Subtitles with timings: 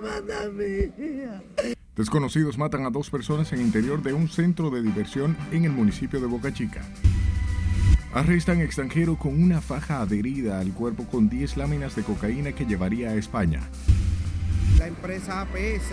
[0.00, 1.74] me manda a mí.
[1.96, 5.72] Desconocidos matan a dos personas en el interior de un centro de diversión en el
[5.72, 6.82] municipio de Boca Chica.
[8.12, 13.10] Arrestan extranjero con una faja adherida al cuerpo con 10 láminas de cocaína que llevaría
[13.10, 13.60] a España.
[14.78, 15.92] La empresa APS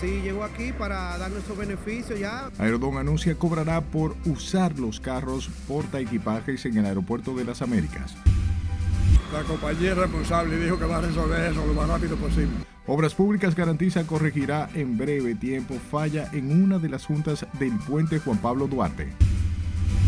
[0.00, 2.50] sí llegó aquí para dar nuestros beneficios ya.
[2.58, 8.14] Aerodón anuncia cobrará por usar los carros porta equipajes en el aeropuerto de las Américas.
[9.32, 12.75] La compañía es responsable y dijo que va a resolver eso lo más rápido posible.
[12.88, 18.20] Obras Públicas garantiza corregirá en breve tiempo falla en una de las juntas del puente
[18.20, 19.08] Juan Pablo Duarte.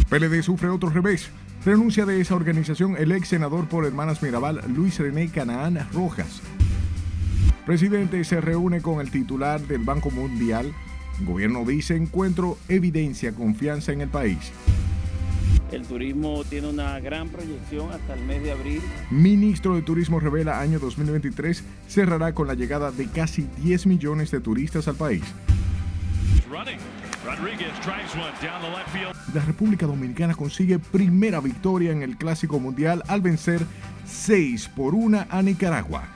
[0.08, 1.28] PLD sufre otro revés.
[1.64, 6.40] Renuncia de esa organización el ex senador por Hermanas Mirabal, Luis René Canaán Rojas.
[7.66, 10.72] Presidente se reúne con el titular del Banco Mundial.
[11.26, 14.52] gobierno dice encuentro evidencia confianza en el país.
[15.70, 18.80] El turismo tiene una gran proyección hasta el mes de abril.
[19.10, 24.40] Ministro de Turismo revela año 2023 cerrará con la llegada de casi 10 millones de
[24.40, 25.22] turistas al país.
[29.34, 33.60] La República Dominicana consigue primera victoria en el Clásico Mundial al vencer
[34.06, 36.08] 6 por 1 a Nicaragua.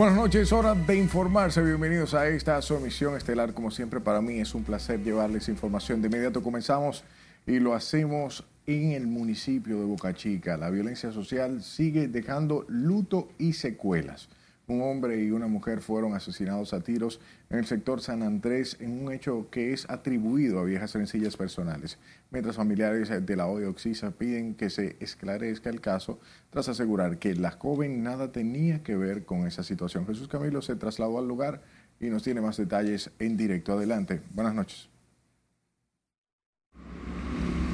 [0.00, 1.62] Buenas noches, hora de informarse.
[1.62, 3.52] Bienvenidos a esta su emisión estelar.
[3.52, 6.00] Como siempre, para mí es un placer llevarles información.
[6.00, 7.04] De inmediato comenzamos
[7.46, 10.56] y lo hacemos en el municipio de Boca Chica.
[10.56, 14.30] La violencia social sigue dejando luto y secuelas.
[14.70, 19.02] Un hombre y una mujer fueron asesinados a tiros en el sector San Andrés en
[19.02, 21.98] un hecho que es atribuido a viejas sencillas personales,
[22.30, 27.34] mientras familiares de la OE Oxisa piden que se esclarezca el caso tras asegurar que
[27.34, 30.06] la joven nada tenía que ver con esa situación.
[30.06, 31.62] Jesús Camilo se trasladó al lugar
[31.98, 33.72] y nos tiene más detalles en directo.
[33.72, 34.20] Adelante.
[34.32, 34.88] Buenas noches.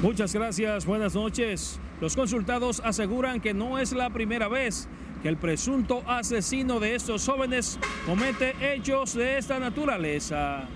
[0.01, 1.79] Muchas gracias, buenas noches.
[2.01, 4.87] Los consultados aseguran que no es la primera vez
[5.21, 10.67] que el presunto asesino de estos jóvenes comete hechos de esta naturaleza.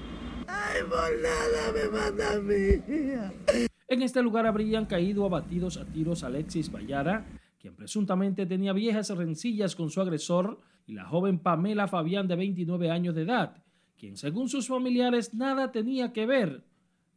[0.48, 3.68] Ay, por nada me manda a mí.
[3.88, 7.26] En este lugar habrían caído abatidos a tiros Alexis Vallara,
[7.60, 12.90] quien presuntamente tenía viejas rencillas con su agresor, y la joven Pamela Fabián de 29
[12.90, 13.64] años de edad,
[13.98, 16.64] quien según sus familiares nada tenía que ver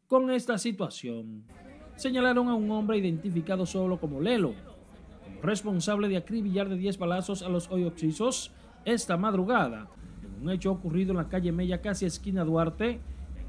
[0.06, 1.44] con esta situación
[1.96, 4.54] señalaron a un hombre identificado solo como Lelo,
[5.44, 8.52] responsable de acribillar de 10 balazos a los hoyoxisos
[8.84, 9.88] esta madrugada,
[10.22, 13.00] en un hecho ocurrido en la calle Mella, casi esquina Duarte,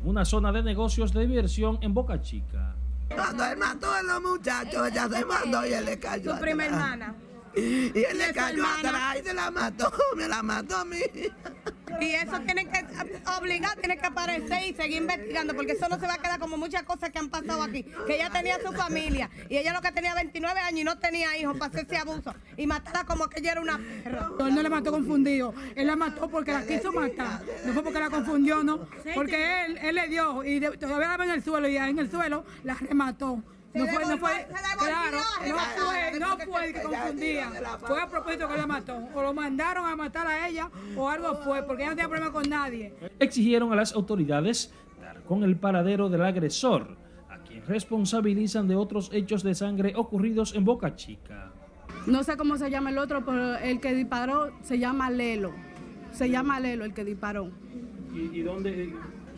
[0.01, 2.75] en una zona de negocios de diversión en Boca Chica.
[3.13, 6.35] Cuando él mató a los muchachos, ella se mandó y él le cayó.
[6.35, 7.15] Su prima hermana.
[7.55, 10.97] Y él le cayó atrás y se la mató, me la mató a mí.
[11.99, 12.85] Y eso tiene que
[13.39, 16.57] obligar, tiene que aparecer y seguir investigando, porque eso no se va a quedar como
[16.57, 17.83] muchas cosas que han pasado aquí.
[18.05, 21.37] Que ella tenía su familia y ella lo que tenía 29 años y no tenía
[21.37, 24.29] hijos para hacer ese abuso y matarla como que ella era una perra.
[24.39, 27.41] Él no la mató confundido, él la mató porque la quiso matar.
[27.65, 28.87] No fue porque la confundió, no.
[29.13, 32.45] Porque él, él le dio y todavía la en el suelo y en el suelo
[32.63, 33.41] la remató.
[33.75, 34.47] No fue, no fue,
[34.79, 37.51] claro, no fue, no fue el que confundía.
[37.79, 38.97] Fue a propósito que la mató.
[39.13, 42.31] O lo mandaron a matar a ella o algo fue, porque ella no tenía problema
[42.31, 42.93] con nadie.
[43.19, 44.71] Exigieron a las autoridades
[45.01, 46.95] dar con el paradero del agresor,
[47.29, 51.51] a quien responsabilizan de otros hechos de sangre ocurridos en Boca Chica.
[52.05, 55.51] No sé cómo se llama el otro, pero el que disparó se llama Lelo.
[56.11, 57.51] Se llama Lelo el que disparó.
[58.13, 58.93] ¿Y, y dónde?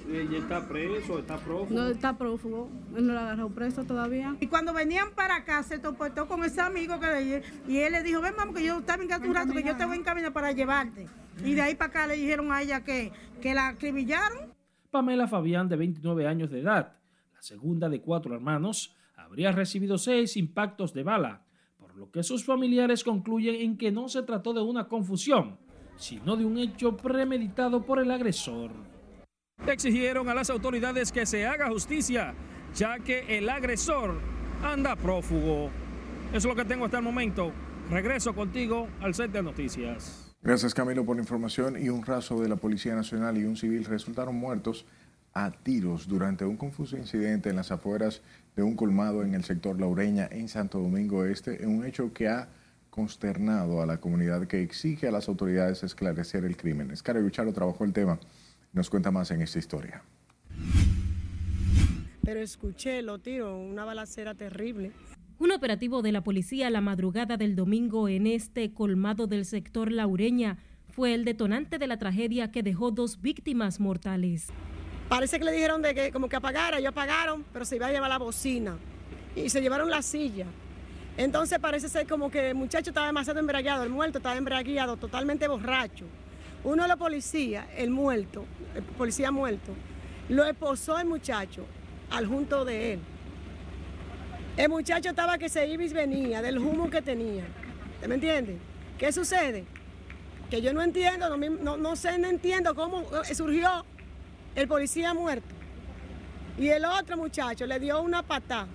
[0.09, 1.19] ¿Ella está preso?
[1.19, 1.67] ¿Está prófugo?
[1.69, 2.69] No, está prófugo.
[2.95, 4.37] Él no lo agarró preso todavía.
[4.39, 8.03] Y cuando venían para acá, se topó con ese amigo que le y él le
[8.03, 10.31] dijo, ven, mamá, que yo estaba en un rato, que yo te voy en camino
[10.31, 11.07] para llevarte.
[11.43, 14.53] Y de ahí para acá le dijeron a ella que, que la acribillaron.
[14.91, 16.93] Pamela Fabián, de 29 años de edad,
[17.33, 21.41] la segunda de cuatro hermanos, habría recibido seis impactos de bala,
[21.77, 25.57] por lo que sus familiares concluyen en que no se trató de una confusión,
[25.97, 28.71] sino de un hecho premeditado por el agresor.
[29.67, 32.33] Exigieron a las autoridades que se haga justicia,
[32.73, 34.17] ya que el agresor
[34.63, 35.69] anda prófugo.
[36.29, 37.51] Eso es lo que tengo hasta el momento.
[37.89, 40.33] Regreso contigo al set de noticias.
[40.41, 43.83] Gracias Camilo por la información y un raso de la Policía Nacional y un civil
[43.83, 44.85] resultaron muertos
[45.33, 48.21] a tiros durante un confuso incidente en las afueras
[48.55, 52.29] de un colmado en el sector Laureña en Santo Domingo Este, en un hecho que
[52.29, 52.47] ha
[52.89, 56.91] consternado a la comunidad que exige a las autoridades esclarecer el crimen.
[56.91, 58.17] Escara Bicharo trabajó el tema.
[58.73, 60.03] Nos cuenta más en esta historia.
[62.23, 64.91] Pero escuché lo tiro, una balacera terrible.
[65.39, 70.57] Un operativo de la policía la madrugada del domingo en este colmado del sector Laureña
[70.89, 74.47] fue el detonante de la tragedia que dejó dos víctimas mortales.
[75.09, 77.91] Parece que le dijeron de que como que apagara, ellos apagaron, pero se iba a
[77.91, 78.77] llevar la bocina
[79.35, 80.47] y se llevaron la silla.
[81.15, 85.47] Entonces parece ser como que el muchacho estaba demasiado embriagado, el muerto estaba embriagado, totalmente
[85.47, 86.05] borracho.
[86.63, 88.45] Uno de los policías, el muerto,
[88.75, 89.73] el policía muerto,
[90.29, 91.65] lo esposó el muchacho
[92.09, 92.99] al junto de él.
[94.57, 97.45] El muchacho estaba que se iba y venía del humo que tenía.
[97.95, 98.57] ¿Usted me entiende?
[98.97, 99.65] ¿Qué sucede?
[100.49, 103.85] Que yo no entiendo, no, no, sé, no entiendo cómo eh, surgió
[104.55, 105.53] el policía muerto.
[106.57, 108.67] Y el otro muchacho le dio una patada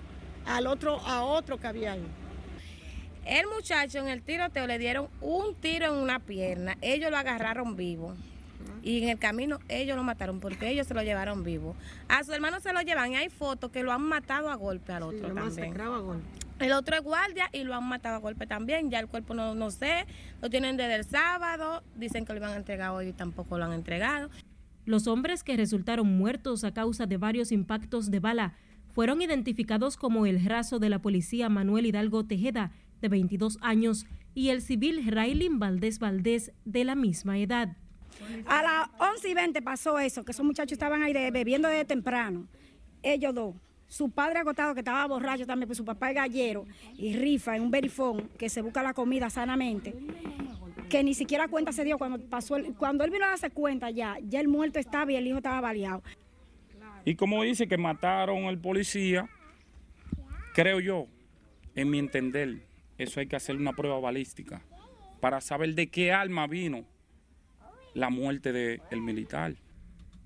[0.45, 2.05] al otro, a otro que había ahí.
[3.25, 7.75] El muchacho en el tiroteo le dieron un tiro en una pierna, ellos lo agarraron
[7.75, 8.13] vivo.
[8.81, 11.75] Y en el camino ellos lo mataron porque ellos se lo llevaron vivo.
[12.09, 14.91] A su hermano se lo llevan y hay fotos que lo han matado a golpe
[14.91, 15.73] al otro también.
[16.59, 18.89] El otro es guardia y lo han matado a golpe también.
[18.89, 20.05] Ya el cuerpo no, no sé,
[20.41, 23.65] lo tienen desde el sábado, dicen que lo iban a entregar hoy y tampoco lo
[23.65, 24.29] han entregado.
[24.85, 28.53] Los hombres que resultaron muertos a causa de varios impactos de bala
[28.93, 32.71] fueron identificados como el raso de la policía Manuel Hidalgo Tejeda,
[33.03, 37.75] de 22 años, y el civil Raylin Valdés Valdés, de la misma edad.
[38.47, 42.47] A las 11 y 20 pasó eso, que esos muchachos estaban ahí bebiendo de temprano.
[43.01, 43.55] Ellos dos.
[43.87, 46.65] Su padre agotado, que estaba borracho también, pues su papá es gallero
[46.97, 49.93] y rifa en un verifón que se busca la comida sanamente.
[50.89, 52.55] Que ni siquiera cuenta se dio cuando pasó.
[52.77, 55.59] cuando él vino a darse cuenta ya, ya el muerto estaba y el hijo estaba
[55.59, 56.01] baleado.
[57.03, 59.29] Y como dice que mataron al policía,
[60.53, 61.07] creo yo,
[61.75, 62.61] en mi entender,
[63.03, 64.61] eso hay que hacer una prueba balística
[65.21, 66.85] para saber de qué alma vino
[67.93, 69.55] la muerte del militar.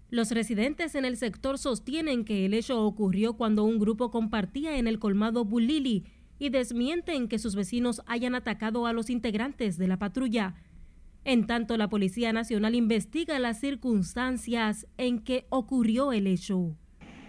[0.10, 4.88] Los residentes en el sector sostienen que el hecho ocurrió cuando un grupo compartía en
[4.88, 6.06] el colmado Bulili
[6.40, 10.56] y desmienten que sus vecinos hayan atacado a los integrantes de la patrulla.
[11.26, 16.78] En tanto, la Policía Nacional investiga las circunstancias en que ocurrió el hecho.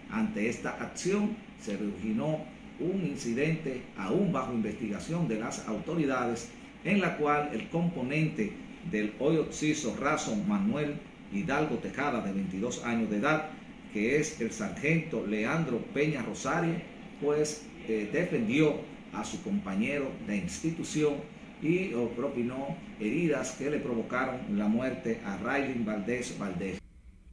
[0.09, 2.45] Ante esta acción se originó
[2.79, 6.49] un incidente aún bajo investigación de las autoridades
[6.83, 8.53] en la cual el componente
[8.89, 10.95] del hoy occiso raso Manuel
[11.33, 13.49] Hidalgo Tejada de 22 años de edad,
[13.93, 16.75] que es el sargento Leandro Peña Rosario,
[17.21, 18.77] pues eh, defendió
[19.13, 21.15] a su compañero de institución
[21.61, 26.79] y propinó heridas que le provocaron la muerte a Raylin Valdés Valdés.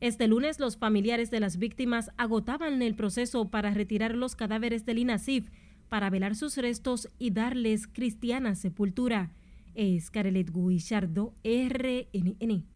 [0.01, 4.99] Este lunes los familiares de las víctimas agotaban el proceso para retirar los cadáveres del
[4.99, 5.49] INASIF
[5.89, 9.31] para velar sus restos y darles cristiana sepultura.
[9.75, 12.67] Es Carelet Guillardo, RNN.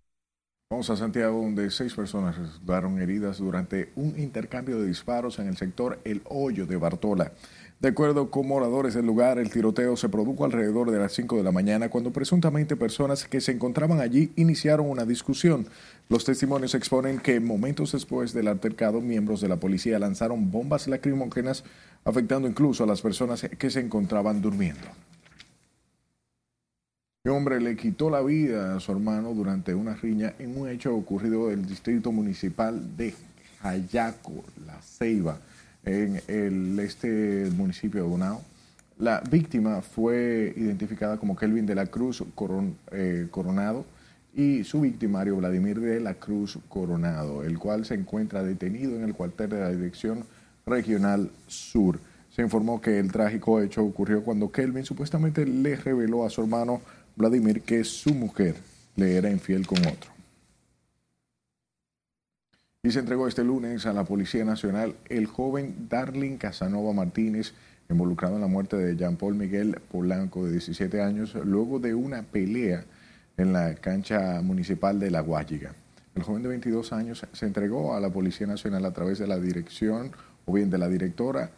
[0.70, 5.56] Vamos a Santiago, donde seis personas resultaron heridas durante un intercambio de disparos en el
[5.56, 7.32] sector El Hoyo de Bartola.
[7.80, 11.42] De acuerdo con moradores del lugar, el tiroteo se produjo alrededor de las 5 de
[11.42, 15.66] la mañana cuando presuntamente personas que se encontraban allí iniciaron una discusión.
[16.10, 21.64] Los testimonios exponen que momentos después del altercado, miembros de la policía lanzaron bombas lacrimógenas,
[22.04, 24.86] afectando incluso a las personas que se encontraban durmiendo.
[27.24, 30.94] Un hombre le quitó la vida a su hermano durante una riña en un hecho
[30.94, 33.14] ocurrido en el distrito municipal de
[33.62, 35.40] Jayaco, La Ceiba
[35.84, 38.42] en el este municipio de Bonao.
[38.98, 42.22] La víctima fue identificada como Kelvin de la Cruz
[42.92, 43.86] eh, Coronado
[44.34, 49.14] y su victimario Vladimir de la Cruz Coronado, el cual se encuentra detenido en el
[49.14, 50.24] cuartel de la Dirección
[50.66, 51.98] Regional Sur.
[52.30, 56.82] Se informó que el trágico hecho ocurrió cuando Kelvin supuestamente le reveló a su hermano
[57.16, 58.56] Vladimir que su mujer
[58.96, 60.19] le era infiel con otro
[62.82, 67.52] y se entregó este lunes a la Policía Nacional el joven Darling Casanova Martínez,
[67.90, 72.22] involucrado en la muerte de Jean Paul Miguel Polanco, de 17 años, luego de una
[72.22, 72.84] pelea
[73.36, 75.74] en la cancha municipal de La Guayiga.
[76.14, 79.38] El joven de 22 años se entregó a la Policía Nacional a través de la
[79.38, 80.12] dirección
[80.46, 81.50] o bien de la directora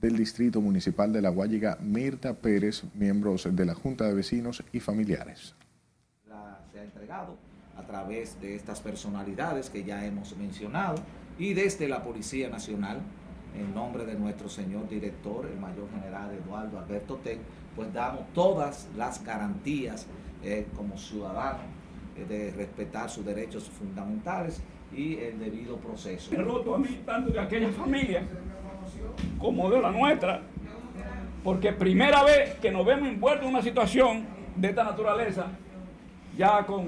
[0.00, 4.80] del Distrito Municipal de La Guayiga, Mirta Pérez, miembros de la Junta de Vecinos y
[4.80, 5.54] familiares.
[6.72, 7.49] se ha entregado
[7.80, 10.96] a través de estas personalidades que ya hemos mencionado
[11.38, 13.00] y desde la Policía Nacional,
[13.56, 17.38] en nombre de nuestro señor director, el mayor general Eduardo Alberto Ten,
[17.74, 20.06] pues damos todas las garantías
[20.44, 21.62] eh, como ciudadanos
[22.16, 24.62] eh, de respetar sus derechos fundamentales
[24.94, 26.30] y el debido proceso.
[26.32, 28.22] Me roto a mí tanto de aquella familia
[29.38, 30.42] como de la nuestra,
[31.42, 35.46] porque primera vez que nos vemos envueltos en una situación de esta naturaleza,
[36.36, 36.86] ya con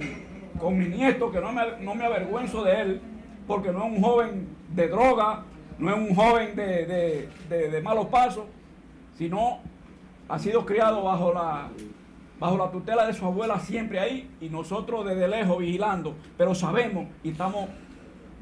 [0.62, 3.00] con mi nieto, que no me, no me avergüenzo de él,
[3.48, 5.42] porque no es un joven de droga,
[5.78, 8.44] no es un joven de, malos pasos,
[9.18, 9.58] sino
[10.28, 11.68] ha sido criado bajo la,
[12.38, 17.06] bajo la tutela de su abuela siempre ahí y nosotros desde lejos vigilando, pero sabemos
[17.24, 17.68] y estamos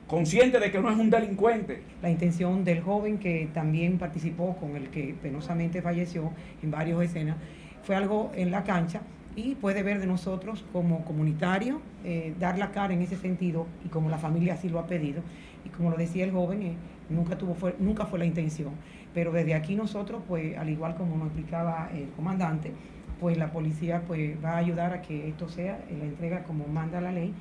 [0.06, 1.82] consciente de que no es un delincuente.
[2.02, 7.36] La intención del joven que también participó con el que penosamente falleció en varias escenas
[7.82, 9.00] fue algo en la cancha
[9.40, 13.88] y puede ver de nosotros como comunitario eh, dar la cara en ese sentido y
[13.88, 15.23] como la familia así lo ha pedido
[15.64, 16.76] y como lo decía el joven eh,
[17.09, 18.73] nunca tuvo fue, nunca fue la intención
[19.14, 22.73] pero desde aquí nosotros pues al igual como nos explicaba el comandante
[23.18, 27.00] pues la policía pues va a ayudar a que esto sea la entrega como manda
[27.00, 27.35] la ley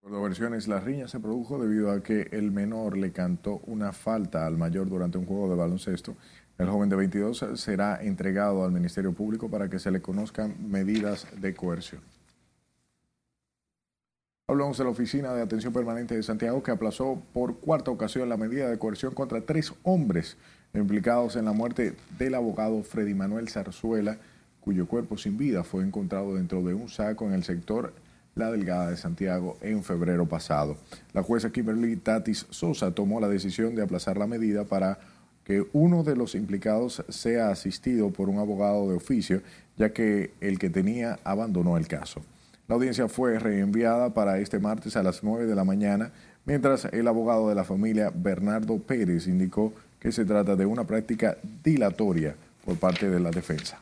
[0.00, 4.46] por versiones, la riña se produjo debido a que el menor le cantó una falta
[4.46, 6.16] al mayor durante un juego de baloncesto.
[6.58, 11.26] El joven de 22 será entregado al Ministerio Público para que se le conozcan medidas
[11.40, 12.02] de coerción.
[14.46, 18.36] Hablamos de la Oficina de Atención Permanente de Santiago que aplazó por cuarta ocasión la
[18.36, 20.36] medida de coerción contra tres hombres
[20.74, 24.18] implicados en la muerte del abogado Freddy Manuel Zarzuela,
[24.60, 27.92] cuyo cuerpo sin vida fue encontrado dentro de un saco en el sector
[28.34, 30.76] la Delgada de Santiago en febrero pasado.
[31.12, 34.98] La jueza Kimberly Tatis Sosa tomó la decisión de aplazar la medida para
[35.44, 39.42] que uno de los implicados sea asistido por un abogado de oficio,
[39.76, 42.22] ya que el que tenía abandonó el caso.
[42.68, 46.12] La audiencia fue reenviada para este martes a las 9 de la mañana,
[46.44, 51.36] mientras el abogado de la familia, Bernardo Pérez, indicó que se trata de una práctica
[51.64, 53.78] dilatoria por parte de la defensa.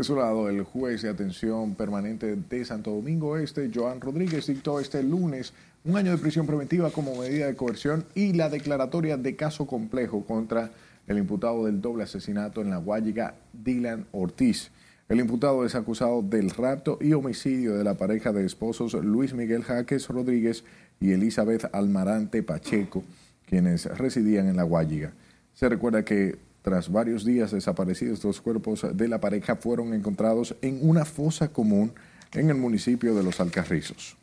[0.00, 4.80] De su lado, el juez de atención permanente de Santo Domingo Este, Joan Rodríguez, dictó
[4.80, 5.52] este lunes
[5.84, 10.24] un año de prisión preventiva como medida de coerción y la declaratoria de caso complejo
[10.24, 10.70] contra
[11.06, 14.70] el imputado del doble asesinato en la Guayiga, Dylan Ortiz.
[15.06, 19.64] El imputado es acusado del rapto y homicidio de la pareja de esposos Luis Miguel
[19.64, 20.64] Jaques Rodríguez
[20.98, 23.04] y Elizabeth Almarante Pacheco,
[23.44, 25.12] quienes residían en la Guayiga.
[25.52, 30.78] Se recuerda que tras varios días desaparecidos, los cuerpos de la pareja fueron encontrados en
[30.82, 31.92] una fosa común
[32.32, 34.16] en el municipio de Los Alcarrizos.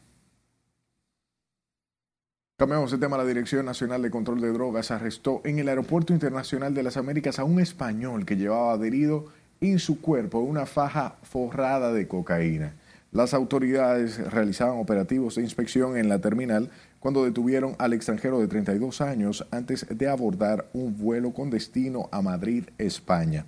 [2.57, 3.17] Cambiamos de tema.
[3.17, 7.37] La Dirección Nacional de Control de Drogas arrestó en el Aeropuerto Internacional de las Américas
[7.37, 9.27] a un español que llevaba adherido
[9.61, 12.73] en su cuerpo una faja forrada de cocaína.
[13.11, 19.01] Las autoridades realizaban operativos de inspección en la terminal cuando detuvieron al extranjero de 32
[19.01, 23.45] años antes de abordar un vuelo con destino a Madrid, España.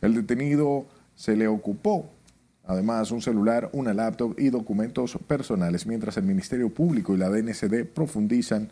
[0.00, 2.10] El detenido se le ocupó
[2.70, 7.84] además un celular, una laptop y documentos personales, mientras el Ministerio Público y la DNCD
[7.84, 8.68] profundizan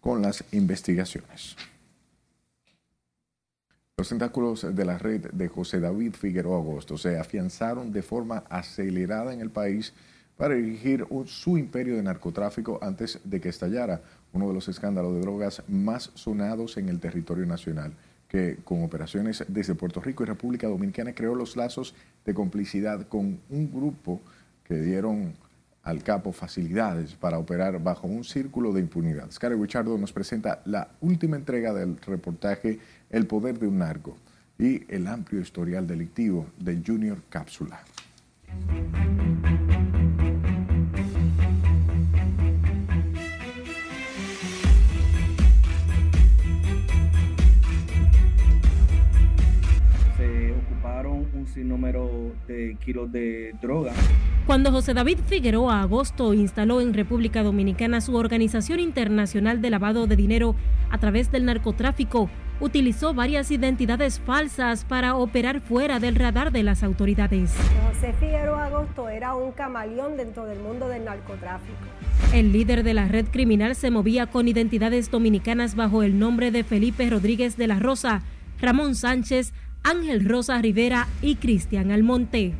[0.00, 1.56] con las investigaciones.
[4.00, 9.34] Los tentáculos de la red de José David Figueroa Agosto se afianzaron de forma acelerada
[9.34, 9.92] en el país
[10.38, 14.00] para dirigir su imperio de narcotráfico antes de que estallara
[14.32, 17.92] uno de los escándalos de drogas más sonados en el territorio nacional,
[18.26, 23.38] que con operaciones desde Puerto Rico y República Dominicana creó los lazos de complicidad con
[23.50, 24.22] un grupo
[24.64, 25.34] que dieron
[25.82, 29.30] al capo facilidades para operar bajo un círculo de impunidad.
[29.30, 32.78] Scarlett Wichardo nos presenta la última entrega del reportaje
[33.10, 34.16] El poder de un narco
[34.58, 37.82] y el amplio historial delictivo de Junior Cápsula.
[51.52, 53.92] sin número de kilos de droga.
[54.46, 60.16] Cuando José David Figueroa Agosto instaló en República Dominicana su Organización Internacional de Lavado de
[60.16, 60.54] Dinero
[60.90, 66.82] a través del narcotráfico, utilizó varias identidades falsas para operar fuera del radar de las
[66.82, 67.52] autoridades.
[67.92, 71.78] José Figueroa Agosto era un camaleón dentro del mundo del narcotráfico.
[72.32, 76.62] El líder de la red criminal se movía con identidades dominicanas bajo el nombre de
[76.62, 78.22] Felipe Rodríguez de la Rosa,
[78.60, 79.52] Ramón Sánchez,
[79.82, 82.52] Ángel Rosa Rivera y Cristian Almonte.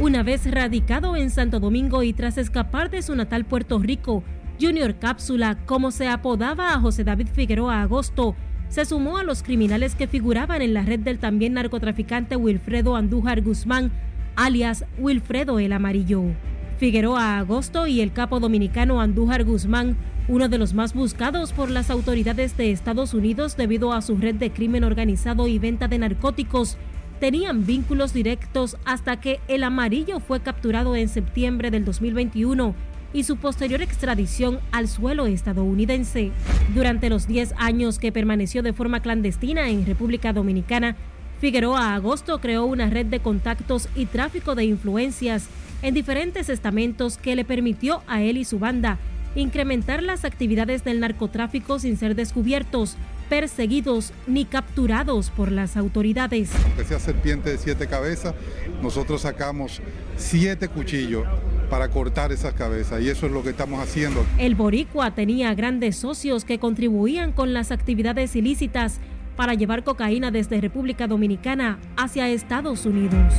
[0.00, 4.24] Una vez radicado en Santo Domingo y tras escapar de su natal Puerto Rico,
[4.60, 8.34] Junior Cápsula, como se apodaba a José David Figueroa Agosto,
[8.68, 13.42] se sumó a los criminales que figuraban en la red del también narcotraficante Wilfredo Andújar
[13.42, 13.92] Guzmán,
[14.36, 16.22] alias Wilfredo el Amarillo.
[16.78, 19.96] Figueroa Agosto y el capo dominicano Andújar Guzmán
[20.28, 24.34] uno de los más buscados por las autoridades de Estados Unidos debido a su red
[24.34, 26.76] de crimen organizado y venta de narcóticos,
[27.18, 32.74] tenían vínculos directos hasta que el amarillo fue capturado en septiembre del 2021
[33.12, 36.30] y su posterior extradición al suelo estadounidense.
[36.74, 40.96] Durante los 10 años que permaneció de forma clandestina en República Dominicana,
[41.40, 45.46] Figueroa Agosto creó una red de contactos y tráfico de influencias
[45.82, 48.98] en diferentes estamentos que le permitió a él y su banda
[49.34, 52.96] incrementar las actividades del narcotráfico sin ser descubiertos,
[53.28, 56.50] perseguidos ni capturados por las autoridades.
[56.64, 58.34] Aunque sea serpiente de siete cabezas,
[58.82, 59.80] nosotros sacamos
[60.16, 61.24] siete cuchillos
[61.68, 64.24] para cortar esas cabezas y eso es lo que estamos haciendo.
[64.38, 69.00] El boricua tenía grandes socios que contribuían con las actividades ilícitas
[69.36, 73.32] para llevar cocaína desde República Dominicana hacia Estados Unidos.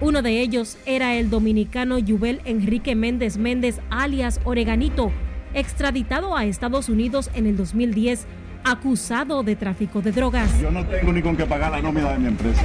[0.00, 5.12] Uno de ellos era el dominicano Yubel Enrique Méndez Méndez, alias Oreganito,
[5.52, 8.26] extraditado a Estados Unidos en el 2010,
[8.64, 10.58] acusado de tráfico de drogas.
[10.58, 12.62] Yo no tengo ni con qué pagar la nómina de mi empresa.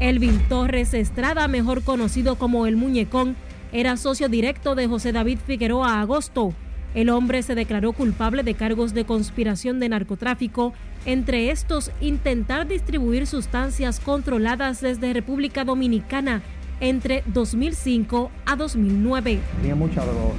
[0.00, 3.36] Elvin Torres Estrada, mejor conocido como El Muñecón,
[3.72, 6.54] era socio directo de José David Figueroa Agosto.
[6.94, 10.72] El hombre se declaró culpable de cargos de conspiración de narcotráfico,
[11.04, 16.42] entre estos intentar distribuir sustancias controladas desde República Dominicana
[16.80, 19.40] entre 2005 a 2009.
[19.60, 20.34] Tenía mucha droga,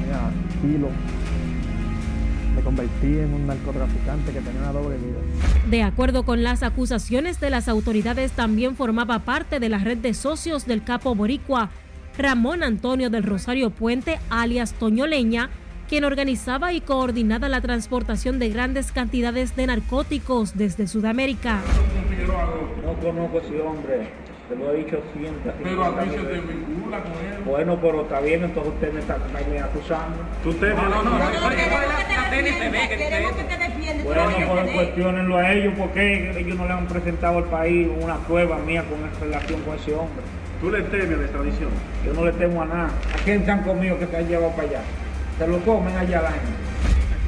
[0.00, 0.90] tenía kilos.
[2.68, 5.16] Convertí en un narcotraficante que tenía una doble vida.
[5.70, 10.12] De acuerdo con las acusaciones de las autoridades, también formaba parte de la red de
[10.12, 11.70] socios del capo boricua,
[12.18, 15.48] Ramón Antonio del Rosario Puente, alias Toño Leña,
[15.88, 21.62] quien organizaba y coordinaba la transportación de grandes cantidades de narcóticos desde Sudamérica.
[22.84, 24.10] No conozco a ese hombre,
[24.48, 25.52] te lo he dicho siempre.
[25.62, 27.42] Pero a ti se te vincula con él.
[27.44, 30.16] Bueno, pero está bien, entonces usted me está, acusando.
[30.44, 31.10] Usted no, no, no.
[34.04, 34.22] Bueno,
[34.62, 38.84] pues cuestionenlo a ellos, porque ellos no le han presentado al país una prueba mía
[38.84, 40.22] con relación con ese hombre.
[40.60, 41.70] ¿Tú le temes a la extradición?
[42.04, 42.86] Yo no le temo a nada.
[42.88, 44.80] ¿A quién están conmigo que te han llevado para allá?
[45.38, 46.52] Se lo comen allá la gente.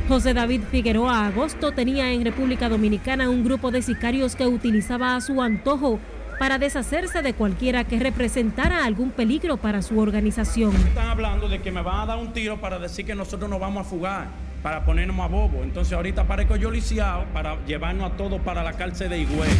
[0.08, 5.20] José David Figueroa Agosto tenía en República Dominicana un grupo de sicarios que utilizaba a
[5.20, 6.00] su antojo
[6.40, 10.75] para deshacerse de cualquiera que representara algún peligro para su organización.
[10.75, 13.61] Están hablando de que me van a dar un tiro para decir que nosotros nos
[13.61, 14.28] vamos a fugar,
[14.62, 15.62] para ponernos a bobo.
[15.62, 19.50] Entonces ahorita parezco yo lisiado para llevarnos a todos para la cárcel de Higüey.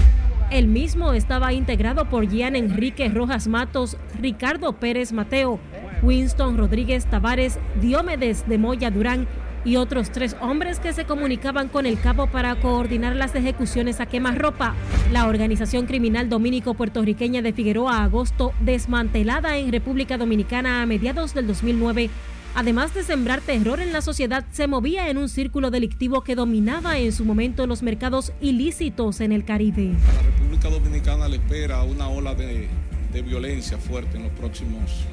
[0.50, 5.60] El mismo estaba integrado por Gian Enrique Rojas Matos, Ricardo Pérez Mateo,
[6.02, 9.28] Winston Rodríguez Tavares, Diomedes de Moya Durán
[9.64, 14.06] y otros tres hombres que se comunicaban con el capo para coordinar las ejecuciones a
[14.06, 14.75] quemarropa.
[15.12, 21.46] La organización criminal dominico puertorriqueña de Figueroa Agosto, desmantelada en República Dominicana a mediados del
[21.46, 22.10] 2009,
[22.54, 26.99] además de sembrar terror en la sociedad, se movía en un círculo delictivo que dominaba
[26.99, 29.92] en su momento los mercados ilícitos en el Caribe.
[30.16, 32.68] La República Dominicana le espera una ola de,
[33.12, 35.06] de violencia fuerte en los próximos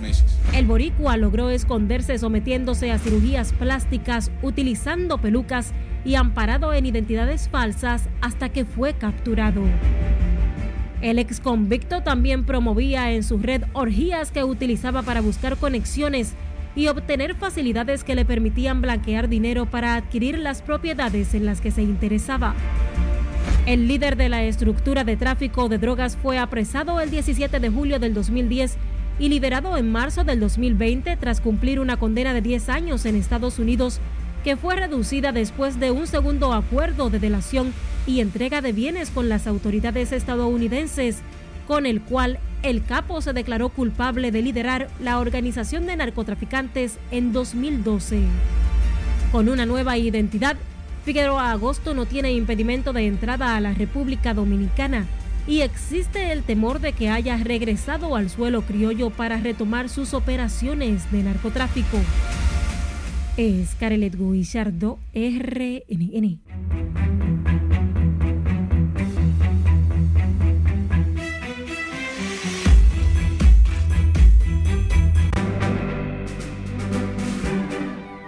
[0.00, 0.38] meses.
[0.52, 5.72] El boricua logró esconderse sometiéndose a cirugías plásticas, utilizando pelucas
[6.04, 9.62] y amparado en identidades falsas hasta que fue capturado.
[11.02, 16.34] El ex convicto también promovía en su red orgías que utilizaba para buscar conexiones
[16.74, 21.70] y obtener facilidades que le permitían blanquear dinero para adquirir las propiedades en las que
[21.70, 22.54] se interesaba.
[23.66, 27.98] El líder de la estructura de tráfico de drogas fue apresado el 17 de julio
[27.98, 28.76] del 2010
[29.18, 33.58] y liberado en marzo del 2020 tras cumplir una condena de 10 años en Estados
[33.58, 34.00] Unidos
[34.44, 37.72] que fue reducida después de un segundo acuerdo de delación
[38.06, 41.18] y entrega de bienes con las autoridades estadounidenses,
[41.66, 47.32] con el cual el capo se declaró culpable de liderar la organización de narcotraficantes en
[47.32, 48.20] 2012.
[49.32, 50.56] Con una nueva identidad,
[51.04, 55.06] Figueroa Agosto no tiene impedimento de entrada a la República Dominicana
[55.46, 61.10] y existe el temor de que haya regresado al suelo criollo para retomar sus operaciones
[61.12, 61.98] de narcotráfico.
[63.36, 66.40] Es Carelet Guillardo, RNN.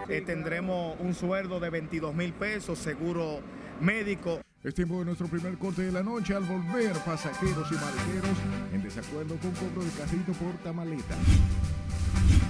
[0.09, 3.41] Eh, tendremos un sueldo de 22 mil pesos, seguro
[3.81, 4.41] médico.
[4.65, 6.35] Es tiempo de nuestro primer corte de la noche.
[6.35, 8.37] Al volver, pasajeros y maleteros
[8.73, 11.15] en desacuerdo con cobro de carrito por tamaleta.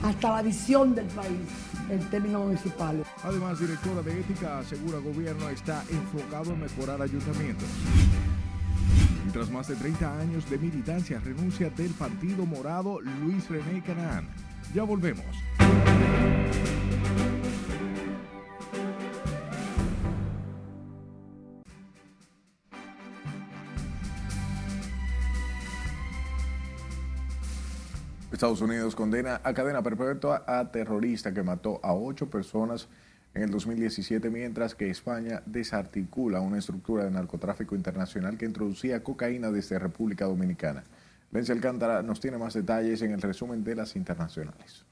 [0.03, 1.37] Hasta la visión del país
[1.91, 3.07] en términos municipales.
[3.23, 7.69] Además, directora de ética asegura gobierno está enfocado en mejorar ayuntamientos.
[9.27, 14.29] Y tras más de 30 años de militancia, renuncia del Partido Morado Luis René Canaán.
[14.75, 15.27] Ya volvemos.
[28.39, 32.87] Estados Unidos condena a cadena perpetua a terrorista que mató a ocho personas
[33.35, 39.51] en el 2017, mientras que España desarticula una estructura de narcotráfico internacional que introducía cocaína
[39.51, 40.85] desde República Dominicana.
[41.33, 44.87] Lencia Alcántara nos tiene más detalles en el resumen de las internacionales.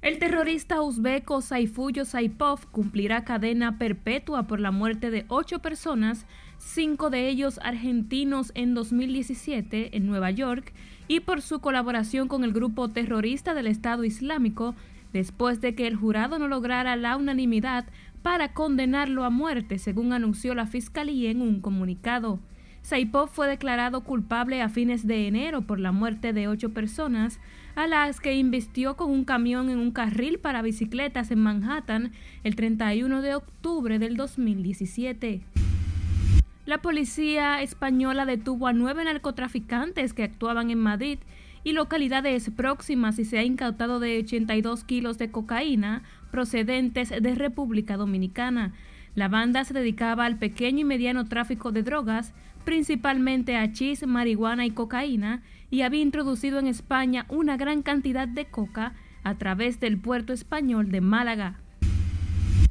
[0.00, 6.24] El terrorista uzbeco Saifuyo Saipov cumplirá cadena perpetua por la muerte de ocho personas,
[6.58, 10.72] cinco de ellos argentinos en 2017 en Nueva York,
[11.08, 14.76] y por su colaboración con el grupo terrorista del Estado Islámico,
[15.12, 17.86] después de que el jurado no lograra la unanimidad
[18.22, 22.38] para condenarlo a muerte, según anunció la Fiscalía en un comunicado.
[22.82, 27.40] Saipov fue declarado culpable a fines de enero por la muerte de ocho personas,
[27.78, 32.10] a las que invistió con un camión en un carril para bicicletas en Manhattan
[32.42, 35.42] el 31 de octubre del 2017.
[36.66, 41.20] La policía española detuvo a nueve narcotraficantes que actuaban en Madrid
[41.62, 47.96] y localidades próximas y se ha incautado de 82 kilos de cocaína procedentes de República
[47.96, 48.72] Dominicana.
[49.14, 54.66] La banda se dedicaba al pequeño y mediano tráfico de drogas, principalmente a chis, marihuana
[54.66, 59.98] y cocaína, y había introducido en España una gran cantidad de coca a través del
[59.98, 61.60] puerto español de Málaga.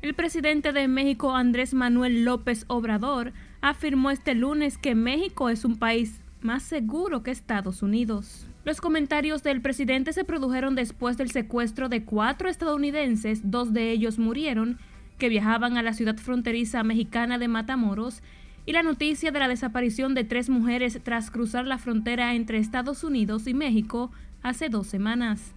[0.01, 5.77] El presidente de México, Andrés Manuel López Obrador, afirmó este lunes que México es un
[5.77, 8.47] país más seguro que Estados Unidos.
[8.63, 14.19] Los comentarios del presidente se produjeron después del secuestro de cuatro estadounidenses, dos de ellos
[14.19, 14.77] murieron,
[15.17, 18.21] que viajaban a la ciudad fronteriza mexicana de Matamoros,
[18.67, 23.05] y la noticia de la desaparición de tres mujeres tras cruzar la frontera entre Estados
[23.05, 24.11] Unidos y México
[24.43, 25.53] hace dos semanas.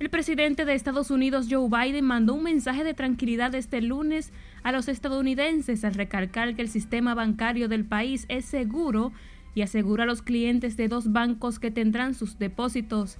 [0.00, 4.32] El presidente de Estados Unidos, Joe Biden, mandó un mensaje de tranquilidad este lunes
[4.64, 9.12] a los estadounidenses al recalcar que el sistema bancario del país es seguro
[9.54, 13.18] y asegura a los clientes de dos bancos que tendrán sus depósitos.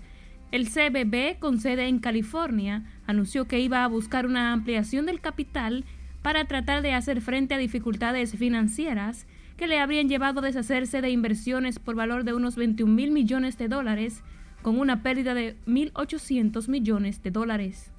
[0.51, 5.85] El CBB, con sede en California, anunció que iba a buscar una ampliación del capital
[6.23, 11.11] para tratar de hacer frente a dificultades financieras que le habrían llevado a deshacerse de
[11.11, 14.23] inversiones por valor de unos 21 mil millones de dólares,
[14.63, 17.91] con una pérdida de 1.800 millones de dólares.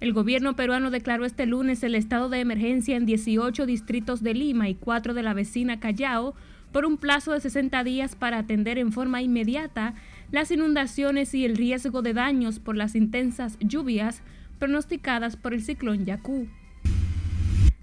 [0.00, 4.68] El gobierno peruano declaró este lunes el estado de emergencia en 18 distritos de Lima
[4.68, 6.34] y 4 de la vecina Callao
[6.72, 9.94] por un plazo de 60 días para atender en forma inmediata
[10.30, 14.22] las inundaciones y el riesgo de daños por las intensas lluvias
[14.58, 16.48] pronosticadas por el ciclón Yaku.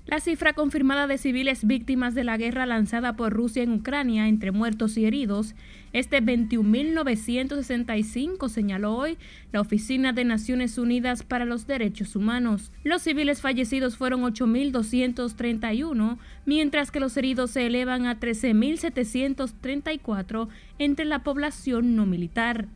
[0.07, 4.53] La cifra confirmada de civiles víctimas de la guerra lanzada por Rusia en Ucrania entre
[4.53, 5.53] muertos y heridos
[5.91, 9.17] es de 21.965, señaló hoy
[9.51, 12.71] la Oficina de Naciones Unidas para los Derechos Humanos.
[12.85, 20.47] Los civiles fallecidos fueron 8.231, mientras que los heridos se elevan a 13.734
[20.79, 22.69] entre la población no militar.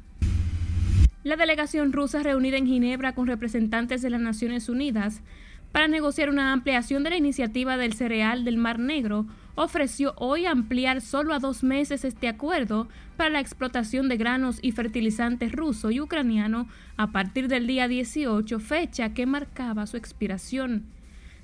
[1.24, 5.22] La delegación rusa reunida en Ginebra con representantes de las Naciones Unidas
[5.72, 11.02] para negociar una ampliación de la iniciativa del cereal del Mar Negro, ofreció hoy ampliar
[11.02, 16.02] solo a dos meses este acuerdo para la explotación de granos y fertilizantes ruso y
[16.02, 20.84] ucraniano a partir del día 18, fecha que marcaba su expiración.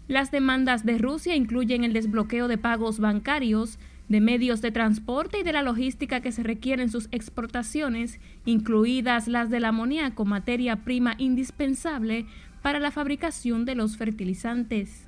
[0.08, 5.44] Las demandas de Rusia incluyen el desbloqueo de pagos bancarios, de medios de transporte y
[5.44, 11.16] de la logística que se requieren en sus exportaciones, incluidas las del amoníaco, materia prima
[11.18, 12.26] indispensable
[12.68, 15.08] para la fabricación de los fertilizantes.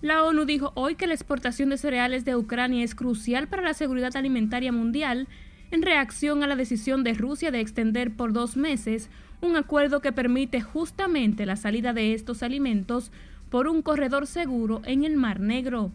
[0.00, 3.74] La ONU dijo hoy que la exportación de cereales de Ucrania es crucial para la
[3.74, 5.26] seguridad alimentaria mundial
[5.72, 10.12] en reacción a la decisión de Rusia de extender por dos meses un acuerdo que
[10.12, 13.10] permite justamente la salida de estos alimentos
[13.50, 15.90] por un corredor seguro en el Mar Negro.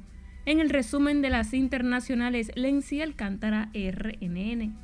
[0.46, 4.76] En el resumen de las internacionales, Lenzi Alcántara, RNN.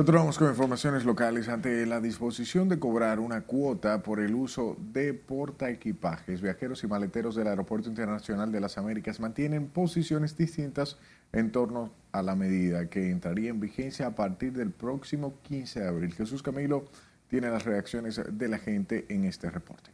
[0.00, 5.12] Continuamos con informaciones locales ante la disposición de cobrar una cuota por el uso de
[5.12, 6.40] portaequipajes.
[6.40, 10.96] Viajeros y maleteros del Aeropuerto Internacional de las Américas mantienen posiciones distintas
[11.34, 15.88] en torno a la medida que entraría en vigencia a partir del próximo 15 de
[15.88, 16.14] abril.
[16.14, 16.86] Jesús Camilo
[17.28, 19.90] tiene las reacciones de la gente en este reporte.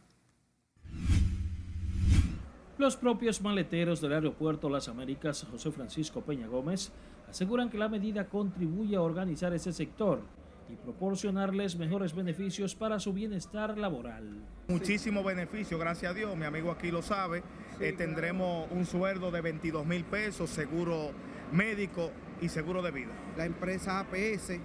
[2.77, 6.93] Los propios maleteros del Aeropuerto Las Américas, José Francisco Peña Gómez,
[7.29, 10.21] aseguran que la medida contribuye a organizar ese sector
[10.69, 14.43] y proporcionarles mejores beneficios para su bienestar laboral.
[14.67, 17.43] Muchísimo beneficio, gracias a Dios, mi amigo aquí lo sabe.
[17.79, 21.11] Eh, tendremos un sueldo de 22 mil pesos, seguro
[21.51, 22.11] médico
[22.41, 23.11] y seguro de vida.
[23.37, 24.59] La empresa APS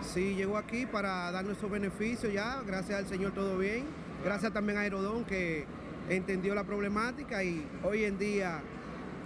[0.00, 3.84] sí llegó aquí para darnos esos beneficios ya, gracias al Señor todo bien.
[4.24, 5.66] Gracias también a Aerodón que
[6.08, 8.60] entendió la problemática y hoy en día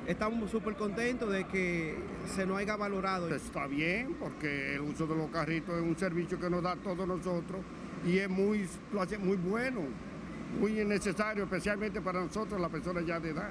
[0.07, 1.97] estamos súper contentos de que
[2.35, 3.29] se nos haya valorado.
[3.35, 6.77] Está bien, porque el uso de los carritos es un servicio que nos da a
[6.77, 7.61] todos nosotros
[8.05, 8.69] y es muy,
[9.21, 9.81] muy bueno,
[10.61, 13.51] muy necesario, especialmente para nosotros, las personas ya de edad.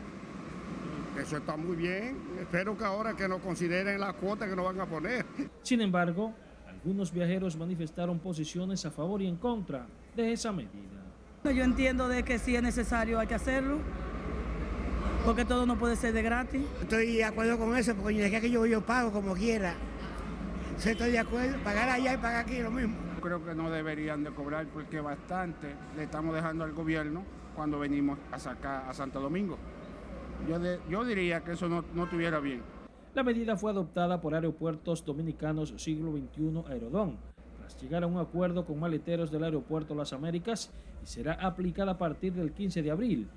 [1.20, 2.18] Eso está muy bien.
[2.40, 5.26] Espero que ahora que nos consideren la cuota que nos van a poner.
[5.62, 6.34] Sin embargo,
[6.68, 10.70] Algunos viajeros manifestaron posiciones a favor y en contra de esa medida.
[11.44, 13.80] Yo entiendo de que si es necesario hay que hacerlo,
[15.26, 16.62] porque todo no puede ser de gratis.
[16.82, 19.74] Estoy de acuerdo con eso, porque de que yo, yo pago como quiera.
[20.78, 22.96] Si estoy de acuerdo, pagar allá y pagar aquí lo mismo.
[23.22, 27.24] Creo que no deberían de cobrar porque bastante le estamos dejando al gobierno
[27.56, 29.58] cuando venimos a sacar a Santo Domingo.
[30.48, 32.62] Yo, de, yo diría que eso no, no estuviera bien.
[33.16, 37.18] La medida fue adoptada por Aeropuertos Dominicanos Siglo XXI Aerodón,
[37.58, 41.98] tras llegar a un acuerdo con maleteros del Aeropuerto Las Américas y será aplicada a
[41.98, 43.30] partir del 15 de abril,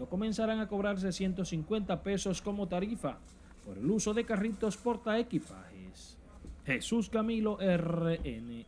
[0.00, 3.18] cuando comenzarán a cobrarse 150 pesos como tarifa
[3.66, 6.16] por el uso de carritos portaequipajes.
[6.64, 8.64] Jesús Camilo RNN.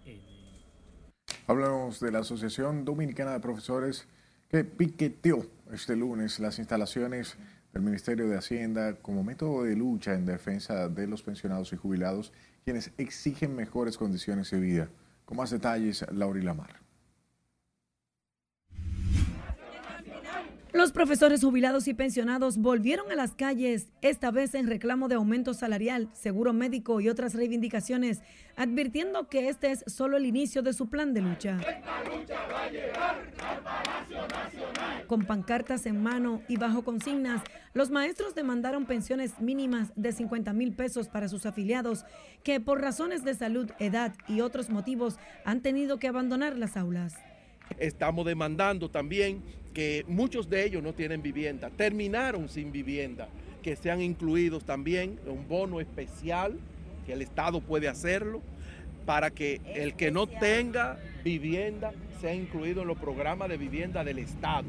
[1.46, 4.06] Hablamos de la Asociación Dominicana de Profesores
[4.50, 7.38] que piqueteó este lunes las instalaciones
[7.72, 12.34] del Ministerio de Hacienda como método de lucha en defensa de los pensionados y jubilados,
[12.62, 14.90] quienes exigen mejores condiciones de vida.
[15.24, 16.81] Con más detalles, Laura Lamar.
[20.72, 25.52] Los profesores jubilados y pensionados volvieron a las calles, esta vez en reclamo de aumento
[25.52, 28.22] salarial, seguro médico y otras reivindicaciones,
[28.56, 31.60] advirtiendo que este es solo el inicio de su plan de lucha.
[35.06, 37.42] Con pancartas en mano y bajo consignas,
[37.74, 42.06] los maestros demandaron pensiones mínimas de 50 mil pesos para sus afiliados
[42.44, 47.14] que por razones de salud, edad y otros motivos han tenido que abandonar las aulas.
[47.78, 49.42] Estamos demandando también
[49.74, 53.28] que muchos de ellos no tienen vivienda, terminaron sin vivienda,
[53.62, 56.58] que sean incluidos también un bono especial,
[57.06, 58.42] que el Estado puede hacerlo,
[59.06, 64.18] para que el que no tenga vivienda sea incluido en los programas de vivienda del
[64.18, 64.68] Estado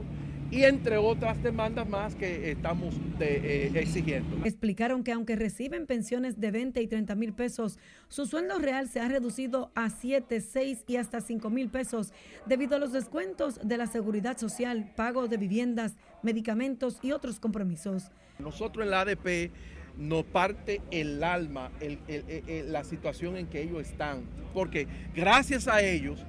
[0.54, 4.46] y entre otras demandas más que estamos de, eh, exigiendo.
[4.46, 9.00] Explicaron que aunque reciben pensiones de 20 y 30 mil pesos, su sueldo real se
[9.00, 12.14] ha reducido a 7, 6 y hasta 5 mil pesos
[12.46, 18.12] debido a los descuentos de la seguridad social, pago de viviendas, medicamentos y otros compromisos.
[18.38, 19.52] Nosotros en la ADP
[19.98, 24.22] nos parte el alma el, el, el, la situación en que ellos están,
[24.54, 26.24] porque gracias a ellos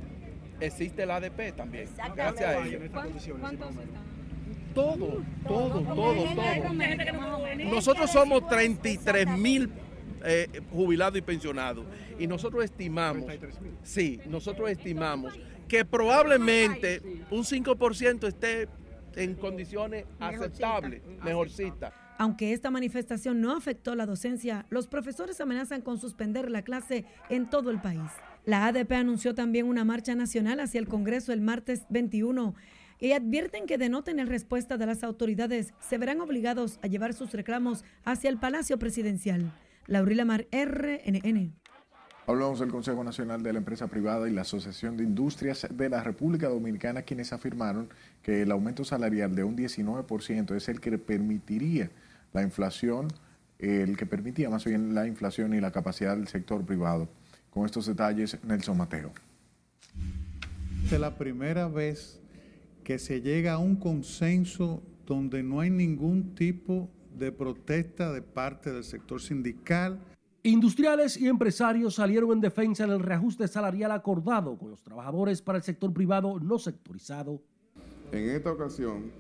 [0.61, 1.89] existe la ADP también.
[2.17, 2.83] Gracias a ellos.
[2.91, 4.14] ¿Cuántos están?
[4.75, 6.75] Todo, todo, todo, todo.
[7.71, 9.71] Nosotros somos 33 mil
[10.25, 11.85] eh, jubilados y pensionados
[12.19, 13.25] y nosotros estimamos,
[13.83, 15.35] sí, nosotros estimamos
[15.69, 18.69] que probablemente un 5% esté
[19.17, 21.93] en condiciones aceptables, mejorcita.
[22.17, 27.51] Aunque esta manifestación no afectó la docencia, los profesores amenazan con suspender la clase en
[27.51, 28.11] todo el país.
[28.45, 32.55] La ADP anunció también una marcha nacional hacia el Congreso el martes 21
[33.01, 37.15] y advierten que de no tener respuesta de las autoridades se verán obligados a llevar
[37.15, 39.53] sus reclamos hacia el Palacio Presidencial.
[39.87, 41.55] Laurila Mar, RNN.
[42.27, 46.03] Hablamos del Consejo Nacional de la Empresa Privada y la Asociación de Industrias de la
[46.03, 47.91] República Dominicana, quienes afirmaron
[48.23, 51.91] que el aumento salarial de un 19% es el que permitiría
[52.33, 53.09] la inflación,
[53.59, 57.09] el que permitía más bien la inflación y la capacidad del sector privado.
[57.51, 59.13] Con estos detalles, Nelson Mateo.
[60.91, 62.21] Es la primera vez
[62.85, 68.73] que se llega a un consenso donde no hay ningún tipo de protesta de parte
[68.73, 69.99] del sector sindical.
[70.43, 75.65] Industriales y empresarios salieron en defensa del reajuste salarial acordado con los trabajadores para el
[75.65, 77.41] sector privado no sectorizado.
[78.13, 79.11] En esta ocasión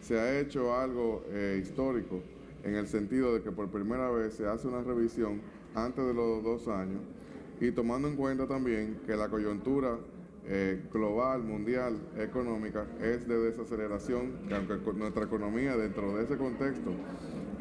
[0.00, 2.20] se ha hecho algo eh, histórico
[2.64, 5.40] en el sentido de que por primera vez se hace una revisión
[5.74, 7.00] antes de los dos años
[7.60, 9.96] y tomando en cuenta también que la coyuntura
[10.44, 16.90] eh, global, mundial, económica, es de desaceleración, que aunque nuestra economía dentro de ese contexto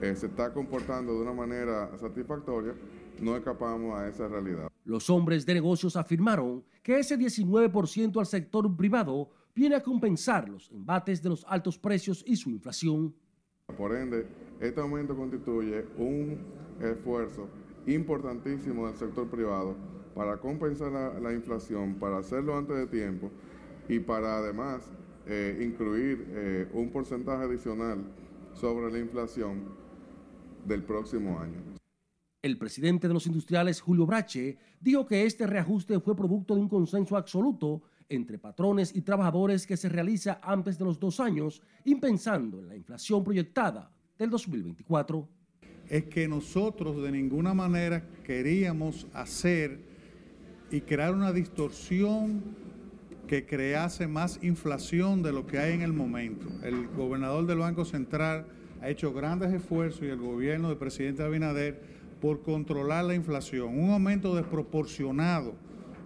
[0.02, 2.74] eh, se está comportando de una manera satisfactoria,
[3.20, 4.70] no escapamos a esa realidad.
[4.84, 10.72] Los hombres de negocios afirmaron que ese 19% al sector privado viene a compensar los
[10.72, 13.14] embates de los altos precios y su inflación.
[13.78, 14.28] Por ende,
[14.60, 16.40] este aumento constituye un
[16.82, 17.48] esfuerzo
[17.86, 19.76] importantísimo del sector privado
[20.16, 23.32] para compensar la, la, inflación, para hacerlo antes de tiempo
[23.88, 24.92] y para además
[25.28, 28.04] eh, incluir eh, un porcentaje adicional
[28.54, 29.64] sobre la inflación
[30.66, 31.62] del próximo año.
[32.42, 36.70] El presidente de los industriales, Julio Brache, dijo que este reajuste fue producto de un
[36.70, 42.60] consenso absoluto entre patrones y trabajadores que se realiza antes de los dos años, impensando
[42.60, 45.30] en la inflación proyectada del 2024.
[45.88, 49.91] Es que nosotros de ninguna manera queríamos hacer
[50.72, 52.42] y crear una distorsión
[53.28, 56.48] que crease más inflación de lo que hay en el momento.
[56.64, 58.46] El gobernador del Banco Central
[58.82, 61.82] ha hecho grandes esfuerzos y el gobierno del presidente Abinader
[62.22, 63.78] por controlar la inflación.
[63.78, 65.56] Un aumento desproporcionado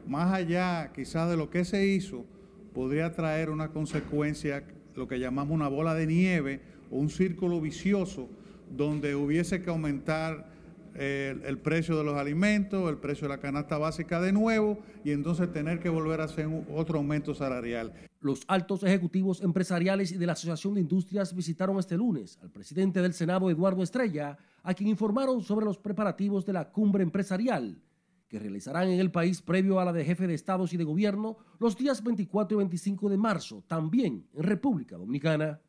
[0.07, 2.25] más allá quizás de lo que se hizo,
[2.73, 4.63] podría traer una consecuencia,
[4.95, 8.29] lo que llamamos una bola de nieve o un círculo vicioso,
[8.75, 10.54] donde hubiese que aumentar
[10.95, 15.51] el, precio de los alimentos, el precio de la canasta básica de nuevo y entonces
[15.51, 17.93] tener que volver a hacer otro aumento salarial.
[18.21, 23.01] Los altos ejecutivos empresariales y de la Asociación de Industrias visitaron este lunes al presidente
[23.01, 27.81] del Senado, Eduardo Estrella, a quien informaron sobre los preparativos de la cumbre empresarial
[28.27, 31.37] que realizarán en el país previo a la de jefe de estados y de gobierno
[31.59, 35.59] los días 24 y 25 de marzo, también en República Dominicana.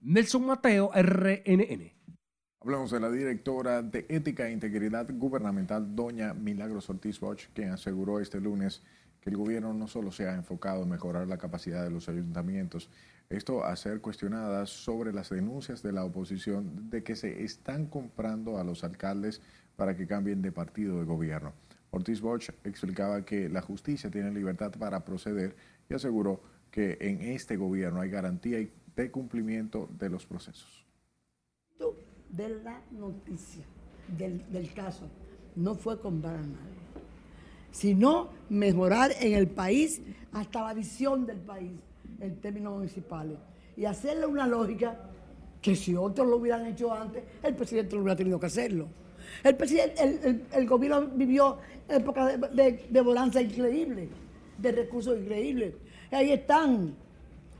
[0.00, 1.97] Nelson Mateo, RNN.
[2.60, 8.18] Hablamos de la directora de Ética e Integridad Gubernamental, doña Milagros Ortiz Bosch, quien aseguró
[8.18, 8.82] este lunes
[9.20, 12.90] que el gobierno no solo se ha enfocado en mejorar la capacidad de los ayuntamientos,
[13.30, 18.58] esto a ser cuestionadas sobre las denuncias de la oposición de que se están comprando
[18.58, 19.40] a los alcaldes
[19.76, 21.52] para que cambien de partido de gobierno.
[21.92, 25.54] Ortiz Bosch explicaba que la justicia tiene libertad para proceder
[25.88, 26.42] y aseguró
[26.72, 28.58] que en este gobierno hay garantía
[28.96, 30.88] de cumplimiento de los procesos
[32.30, 33.64] de la noticia
[34.16, 35.08] del, del, caso
[35.56, 36.78] no fue comprar a nadie,
[37.70, 40.00] sino mejorar en el país
[40.32, 41.72] hasta la visión del país
[42.20, 43.38] en términos municipales
[43.76, 44.98] y hacerle una lógica
[45.60, 48.88] que si otros lo hubieran hecho antes, el presidente no hubiera tenido que hacerlo.
[49.42, 54.08] El, presidente, el, el, gobierno vivió época de, de, de bonanza increíble,
[54.56, 55.74] de recursos increíbles.
[56.10, 56.94] Ahí están.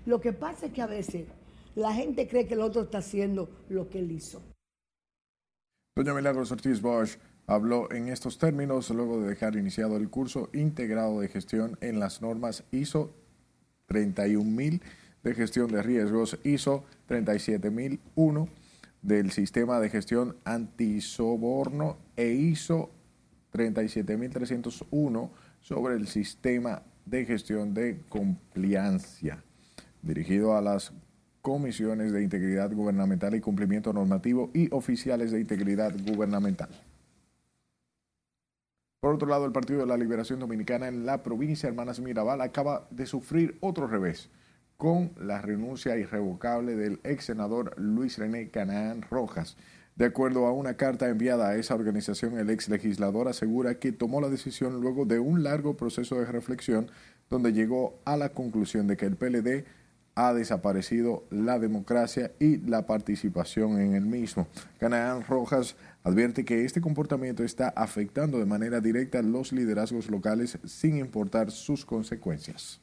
[0.06, 1.26] Lo que pasa es que a veces
[1.74, 4.40] la gente cree que el otro está haciendo lo que él hizo.
[5.98, 11.18] Doña Milagros Ortiz Bosch habló en estos términos luego de dejar iniciado el curso integrado
[11.18, 13.12] de gestión en las normas ISO
[13.86, 14.80] 31000
[15.24, 18.48] de gestión de riesgos, ISO 37001
[19.02, 22.90] del sistema de gestión antisoborno e ISO
[23.50, 29.42] 37301 sobre el sistema de gestión de compliancia,
[30.02, 30.92] dirigido a las
[31.42, 36.68] comisiones de integridad gubernamental y cumplimiento normativo y oficiales de integridad gubernamental.
[39.00, 42.88] Por otro lado, el Partido de la Liberación Dominicana en la provincia Hermanas Mirabal acaba
[42.90, 44.28] de sufrir otro revés
[44.76, 49.56] con la renuncia irrevocable del ex senador Luis René Canaán Rojas.
[49.96, 54.20] De acuerdo a una carta enviada a esa organización, el ex legislador asegura que tomó
[54.20, 56.88] la decisión luego de un largo proceso de reflexión
[57.28, 59.64] donde llegó a la conclusión de que el PLD
[60.18, 64.48] ha desaparecido la democracia y la participación en el mismo.
[64.80, 70.98] Canaán Rojas advierte que este comportamiento está afectando de manera directa los liderazgos locales sin
[70.98, 72.80] importar sus consecuencias.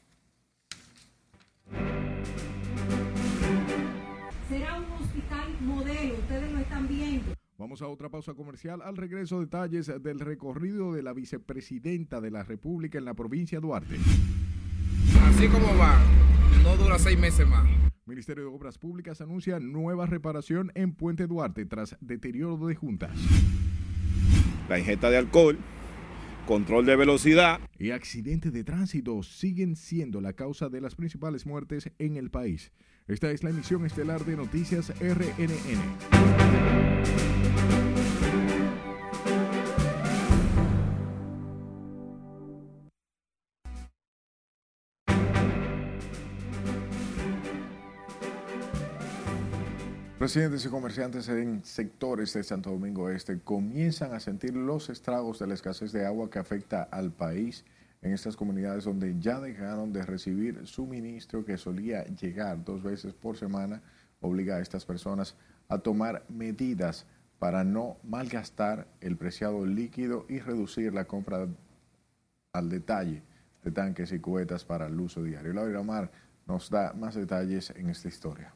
[4.48, 7.34] Será un hospital modelo, ustedes lo están viendo.
[7.58, 8.82] Vamos a otra pausa comercial.
[8.82, 13.68] Al regreso, detalles del recorrido de la vicepresidenta de la República en la provincia de
[13.68, 13.96] Duarte.
[15.36, 16.02] Así como va,
[16.64, 17.68] no dura seis meses más.
[18.06, 23.12] Ministerio de Obras Públicas anuncia nueva reparación en Puente Duarte tras deterioro de juntas.
[24.70, 25.58] La ingesta de alcohol,
[26.48, 31.92] control de velocidad y accidentes de tránsito siguen siendo la causa de las principales muertes
[32.00, 32.72] en el país.
[33.06, 35.82] Esta es la emisión estelar de Noticias RNN.
[50.26, 55.46] Residentes y comerciantes en sectores de Santo Domingo Este comienzan a sentir los estragos de
[55.46, 57.64] la escasez de agua que afecta al país
[58.02, 63.38] en estas comunidades donde ya dejaron de recibir suministro que solía llegar dos veces por
[63.38, 63.84] semana,
[64.20, 65.36] obliga a estas personas
[65.70, 67.06] a tomar medidas
[67.38, 71.48] para no malgastar el preciado líquido y reducir la compra
[72.52, 73.22] al detalle
[73.64, 75.54] de tanques y cubetas para el uso diario.
[75.54, 76.12] Laura Mar
[76.48, 78.55] nos da más detalles en esta historia.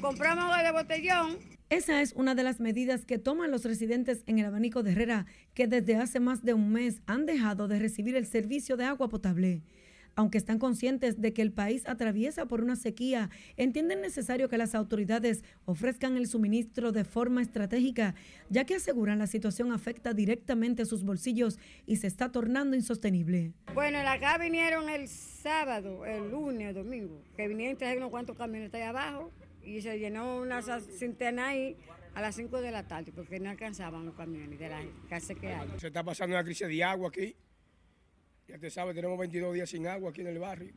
[0.00, 1.36] Compramos agua de botellón.
[1.68, 5.26] Esa es una de las medidas que toman los residentes en el abanico de Herrera,
[5.52, 9.10] que desde hace más de un mes han dejado de recibir el servicio de agua
[9.10, 9.62] potable.
[10.16, 14.74] Aunque están conscientes de que el país atraviesa por una sequía, entienden necesario que las
[14.74, 18.14] autoridades ofrezcan el suministro de forma estratégica,
[18.48, 23.52] ya que aseguran la situación afecta directamente a sus bolsillos y se está tornando insostenible.
[23.74, 28.72] Bueno, acá vinieron el sábado, el lunes, el domingo, que vinieron traer unos cuantos camiones
[28.72, 29.30] ahí abajo
[29.64, 31.76] y se llenó una cinterna ahí
[32.14, 35.48] a las 5 de la tarde porque no alcanzaban los camiones de la casa que
[35.48, 35.68] hay.
[35.78, 37.36] Se está pasando una crisis de agua aquí.
[38.48, 40.72] Ya te sabes, tenemos 22 días sin agua aquí en el barrio,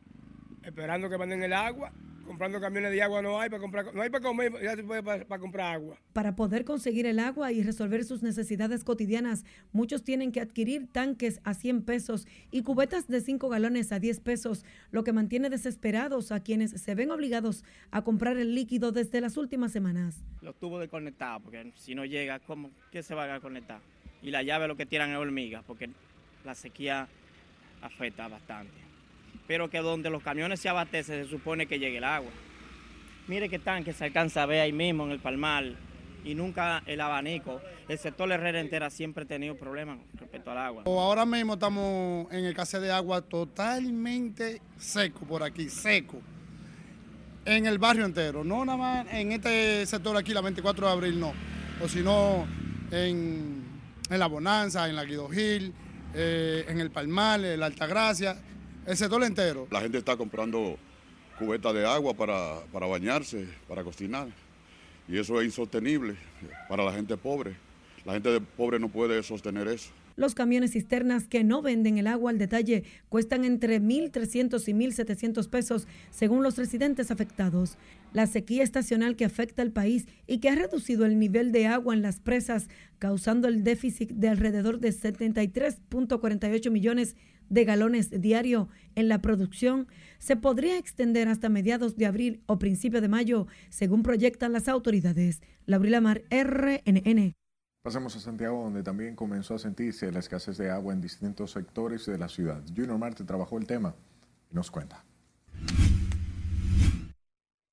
[0.62, 1.92] esperando que manden el agua
[2.26, 5.03] comprando camiones de agua no hay para comprar, no hay para comer, ya se puede
[5.03, 5.97] para, para comprar agua.
[6.13, 11.39] Para poder conseguir el agua y resolver sus necesidades cotidianas, muchos tienen que adquirir tanques
[11.43, 16.32] a 100 pesos y cubetas de 5 galones a 10 pesos, lo que mantiene desesperados
[16.32, 20.24] a quienes se ven obligados a comprar el líquido desde las últimas semanas.
[20.41, 22.71] Los tubos desconectados, porque si no llega, ¿cómo?
[22.91, 23.80] ¿Qué se va a conectar?
[24.21, 25.89] Y la llave lo que tiran es hormigas, porque
[26.45, 27.07] la sequía
[27.82, 28.83] afecta bastante.
[29.48, 32.32] Pero que donde los camiones se abastecen se supone que llegue el agua.
[33.28, 35.76] Mire qué tanque se alcanza a ver ahí mismo en el Palmar
[36.24, 37.62] y nunca el abanico.
[37.88, 40.84] El sector Herrera entera siempre ha tenido problemas respecto al agua.
[40.86, 46.22] Ahora mismo estamos en escasez de agua totalmente seco por aquí, seco.
[47.46, 51.20] En el barrio entero, no nada más en este sector aquí, la 24 de abril,
[51.20, 51.34] no.
[51.84, 52.48] O si no,
[52.89, 53.64] en,
[54.10, 55.74] en La Bonanza, en la Guido Gil,
[56.14, 58.38] eh, en el Palmar, en la Altagracia,
[58.86, 59.68] el sector entero.
[59.72, 60.78] La gente está comprando
[61.40, 64.28] cubetas de agua para, para bañarse, para cocinar.
[65.08, 66.16] Y eso es insostenible
[66.70, 67.56] para la gente pobre.
[68.06, 69.92] La gente pobre no puede sostener eso.
[70.16, 75.50] Los camiones cisternas que no venden el agua al detalle cuestan entre 1.300 y 1.700
[75.50, 77.78] pesos según los residentes afectados.
[78.14, 81.96] La sequía estacional que afecta al país y que ha reducido el nivel de agua
[81.96, 82.70] en las presas,
[83.00, 89.88] causando el déficit de alrededor de 73.48 millones de galones diario en la producción,
[90.20, 95.41] se podría extender hasta mediados de abril o principio de mayo, según proyectan las autoridades.
[95.66, 97.34] Laurila Mar, RNN.
[97.84, 102.06] Pasemos a Santiago, donde también comenzó a sentirse la escasez de agua en distintos sectores
[102.06, 102.64] de la ciudad.
[102.74, 103.94] Junior Marte trabajó el tema
[104.50, 105.04] y nos cuenta.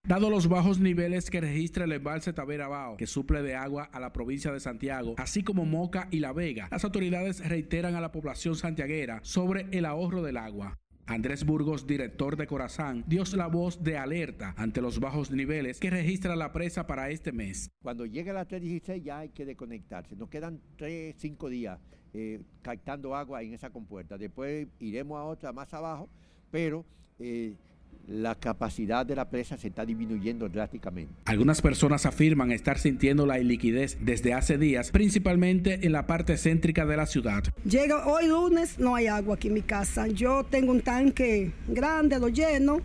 [0.03, 4.01] Dado los bajos niveles que registra el embalse Tavera Bao, que suple de agua a
[4.01, 8.11] la provincia de Santiago, así como Moca y La Vega, las autoridades reiteran a la
[8.11, 10.78] población santiaguera sobre el ahorro del agua.
[11.07, 15.90] Andrés Burgos, director de Corazán, dio la voz de alerta ante los bajos niveles que
[15.90, 17.68] registra la presa para este mes.
[17.82, 20.16] Cuando llegue la 316 ya hay que desconectarse.
[20.16, 21.78] Nos quedan 3, 5 días
[22.14, 24.16] eh, captando agua en esa compuerta.
[24.16, 26.09] Después iremos a otra más abajo,
[26.51, 26.84] pero
[27.18, 27.55] eh,
[28.11, 31.13] la capacidad de la presa se está disminuyendo drásticamente.
[31.27, 36.85] Algunas personas afirman estar sintiendo la iliquidez desde hace días, principalmente en la parte céntrica
[36.85, 37.45] de la ciudad.
[37.65, 40.09] Llega hoy lunes, no hay agua aquí en mi casa.
[40.09, 42.81] Yo tengo un tanque grande, lo lleno,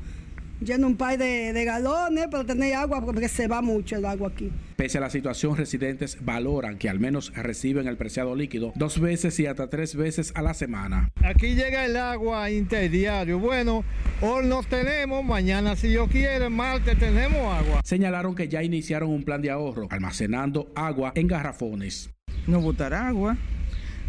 [0.66, 4.30] lleno un par de, de galones para tener agua porque se va mucho el agua
[4.30, 4.52] aquí.
[4.76, 9.40] Pese a la situación, residentes valoran que al menos reciben el preciado líquido dos veces
[9.40, 11.10] y hasta tres veces a la semana.
[11.24, 13.40] Aquí llega el agua interdiario.
[13.40, 13.86] Bueno,
[14.22, 17.82] hoy nos tenemos, mañana si Dios quiere, martes tenemos agua.
[17.86, 22.10] Señalaron que ya iniciaron un plan de ahorro, almacenando agua en garrafones.
[22.48, 23.38] No botar agua,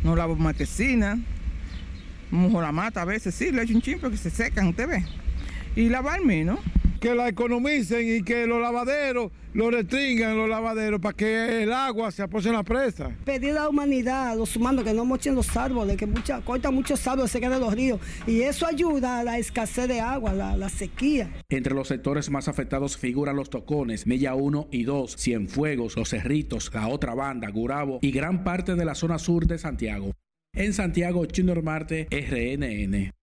[0.02, 1.18] no lavo matecina,
[2.30, 5.04] mojo la mata a veces, sí, le echo un chin porque se secan, usted ve.
[5.77, 6.59] Y lavarme, ¿no?
[7.01, 12.11] que la economicen y que los lavaderos lo restringan los lavaderos para que el agua
[12.11, 13.11] se apose en la presa.
[13.24, 16.74] Pedir a la humanidad, a los humanos, que no mochen los árboles, que mucha, cortan
[16.74, 18.01] muchos árboles, se quedan los ríos.
[18.27, 21.31] Y eso ayuda a la escasez de agua, la, la sequía.
[21.49, 26.70] Entre los sectores más afectados figuran los Tocones, Mella 1 y 2, Cienfuegos, Los Cerritos,
[26.74, 30.12] la otra banda, Gurabo y gran parte de la zona sur de Santiago.
[30.53, 33.16] En Santiago, Chino Marte, RNN.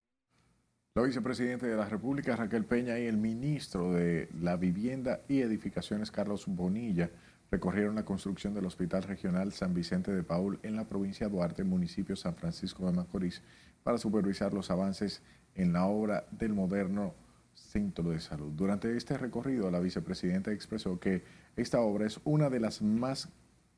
[0.95, 6.11] La vicepresidenta de la República, Raquel Peña, y el ministro de la Vivienda y Edificaciones,
[6.11, 7.09] Carlos Bonilla,
[7.49, 11.63] recorrieron la construcción del Hospital Regional San Vicente de Paul en la provincia de Duarte,
[11.63, 13.41] municipio San Francisco de Macorís,
[13.81, 15.23] para supervisar los avances
[15.55, 17.15] en la obra del moderno
[17.55, 18.51] centro de salud.
[18.51, 21.23] Durante este recorrido, la vicepresidenta expresó que
[21.55, 23.29] esta obra es una de las más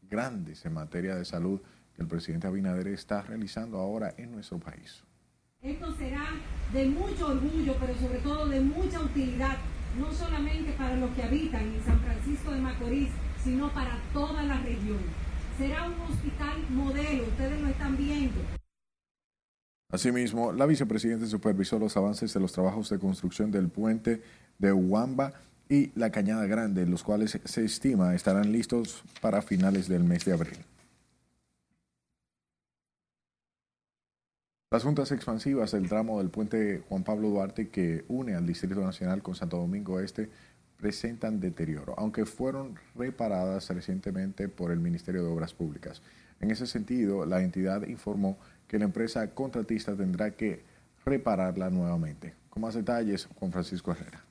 [0.09, 1.61] grandes en materia de salud
[1.95, 5.04] que el presidente Abinader está realizando ahora en nuestro país.
[5.65, 6.25] Esto será
[6.73, 9.57] de mucho orgullo, pero sobre todo de mucha utilidad,
[9.97, 13.09] no solamente para los que habitan en San Francisco de Macorís,
[13.43, 14.99] sino para toda la región.
[15.57, 18.35] Será un hospital modelo, ustedes lo están viendo.
[19.91, 24.21] Asimismo, la vicepresidenta supervisó los avances de los trabajos de construcción del puente
[24.59, 25.33] de Huamba
[25.67, 30.33] y la Cañada Grande, los cuales se estima estarán listos para finales del mes de
[30.33, 30.59] abril.
[34.71, 39.21] Las juntas expansivas del tramo del puente Juan Pablo Duarte que une al Distrito Nacional
[39.21, 40.29] con Santo Domingo Este
[40.77, 46.01] presentan deterioro, aunque fueron reparadas recientemente por el Ministerio de Obras Públicas.
[46.41, 50.63] En ese sentido, la entidad informó que la empresa contratista tendrá que
[51.05, 52.33] repararla nuevamente.
[52.49, 54.25] Con más detalles, Juan Francisco Herrera.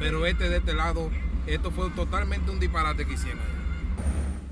[0.00, 1.08] Pero este de este lado,
[1.46, 3.61] esto fue totalmente un disparate que hicieron.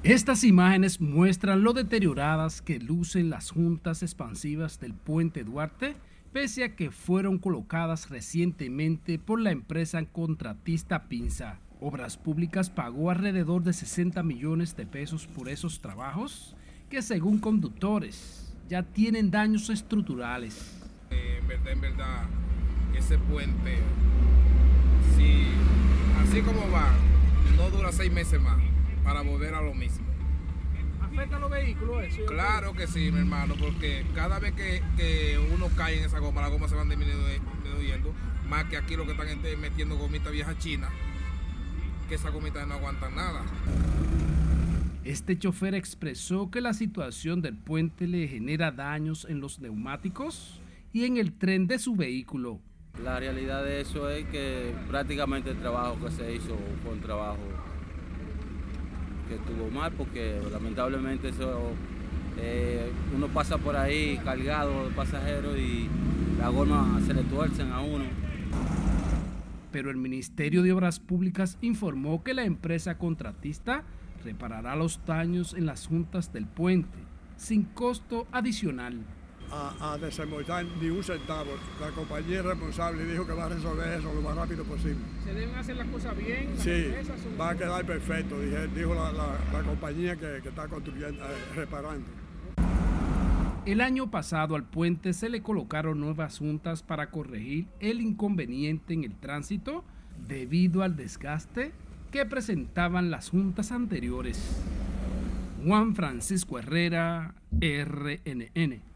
[0.02, 5.94] Estas imágenes muestran lo deterioradas que lucen las juntas expansivas del puente Duarte
[6.32, 11.58] pese a que fueron colocadas recientemente por la empresa contratista Pinza.
[11.82, 16.56] Obras Públicas pagó alrededor de 60 millones de pesos por esos trabajos
[16.88, 20.80] que según conductores ya tienen daños estructurales.
[21.10, 22.26] En verdad, en verdad,
[22.96, 23.76] ese puente,
[25.14, 25.44] si
[26.22, 26.88] así como va,
[27.58, 28.56] no dura seis meses más
[29.04, 30.06] para volver a lo mismo.
[31.00, 32.24] ¿Afecta a los vehículos eso?
[32.26, 36.40] Claro que sí, mi hermano, porque cada vez que, que uno cae en esa goma,
[36.40, 38.14] las gomas se van disminuyendo,
[38.48, 39.26] más que aquí lo que están
[39.60, 40.90] metiendo gomitas viejas chinas,
[42.08, 43.42] que esas gomitas no aguantan nada.
[45.02, 50.60] Este chofer expresó que la situación del puente le genera daños en los neumáticos
[50.92, 52.60] y en el tren de su vehículo.
[53.02, 57.38] La realidad de eso es que prácticamente el trabajo que se hizo fue un trabajo
[59.30, 61.70] que estuvo mal porque lamentablemente eso,
[62.36, 65.88] eh, uno pasa por ahí cargado de pasajeros y
[66.38, 68.04] la goma se le tuercen a uno.
[69.70, 73.84] Pero el Ministerio de Obras Públicas informó que la empresa contratista
[74.24, 76.98] reparará los daños en las juntas del puente
[77.36, 78.98] sin costo adicional.
[79.52, 81.50] A, a desembolsar ni un centavo.
[81.80, 85.00] La compañía responsable dijo que va a resolver eso lo más rápido posible.
[85.24, 86.50] ¿Se deben hacer las cosas bien?
[86.56, 86.92] Sí,
[87.38, 92.06] va a quedar perfecto, dijo la, la, la compañía que, que, está construyendo, eh, reparando.
[93.66, 99.04] El año pasado al puente se le colocaron nuevas juntas para corregir el inconveniente en
[99.04, 99.84] el tránsito
[100.28, 101.72] debido al desgaste
[102.10, 104.62] que presentaban las juntas anteriores.
[105.64, 108.89] Juan Francisco Herrera, RNN.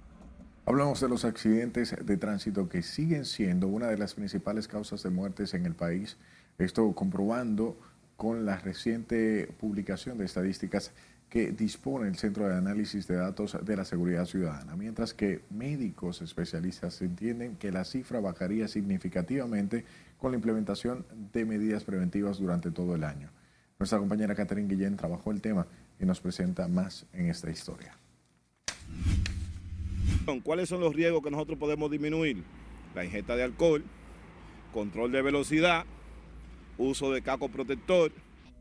[0.66, 5.10] Hablamos de los accidentes de tránsito que siguen siendo una de las principales causas de
[5.10, 6.16] muertes en el país.
[6.56, 7.76] Esto comprobando
[8.16, 10.92] con la reciente publicación de estadísticas
[11.28, 16.22] que dispone el Centro de Análisis de Datos de la Seguridad Ciudadana, mientras que médicos
[16.22, 19.84] especialistas entienden que la cifra bajaría significativamente
[20.16, 21.04] con la implementación
[21.34, 23.28] de medidas preventivas durante todo el año.
[23.78, 25.66] Nuestra compañera Catherine Guillén trabajó el tema
[26.00, 27.98] y nos presenta más en esta historia.
[30.42, 32.42] ¿Cuáles son los riesgos que nosotros podemos disminuir?
[32.94, 33.84] La ingesta de alcohol,
[34.72, 35.84] control de velocidad,
[36.78, 38.12] uso de caco protector.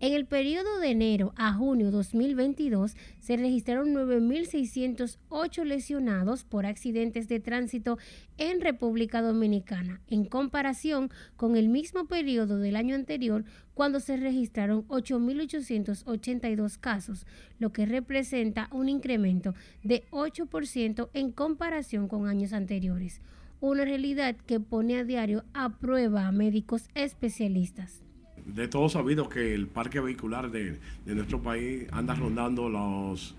[0.03, 7.39] En el periodo de enero a junio 2022 se registraron 9.608 lesionados por accidentes de
[7.39, 7.97] tránsito
[8.37, 13.45] en República Dominicana, en comparación con el mismo periodo del año anterior
[13.75, 17.25] cuando se registraron 8.882 casos,
[17.57, 23.21] lo que representa un incremento de 8% en comparación con años anteriores,
[23.61, 28.03] una realidad que pone a diario a prueba a médicos especialistas
[28.45, 33.35] de todos sabido que el parque vehicular de, de, nuestro país anda rondando los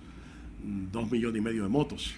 [0.63, 2.15] 2 millones y medio de motos.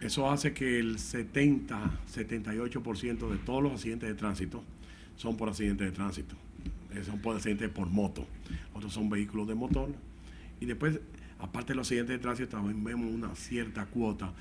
[0.00, 4.62] Eso hace que el 70, 78% de todos los accidentes de tránsito
[5.16, 6.36] son por accidentes de tránsito.
[7.04, 8.26] Son por accidentes por moto.
[8.74, 9.90] Otros son vehículos de motor.
[10.60, 11.00] Y después,
[11.38, 14.32] aparte de los accidentes de tránsito, también vemos una cierta cuota,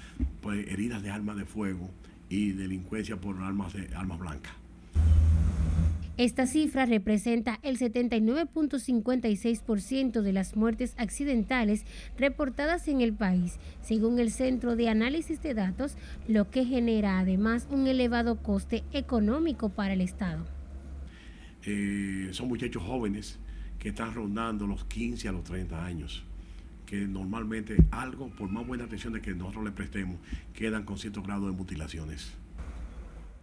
[0.42, 1.90] pues heridas de armas de fuego
[2.30, 4.54] y delincuencia por armas, de, armas blancas.
[6.18, 11.84] Esta cifra representa el 79.56% de las muertes accidentales
[12.18, 15.98] reportadas en el país, según el Centro de Análisis de Datos,
[16.30, 20.46] lo que genera además un elevado coste económico para el Estado.
[21.64, 23.38] Eh, son muchachos jóvenes
[23.78, 26.24] que están rondando los 15 a los 30 años
[26.86, 30.20] que normalmente algo, por más buena atención de que nosotros les prestemos,
[30.54, 32.34] quedan con cierto grado de mutilaciones.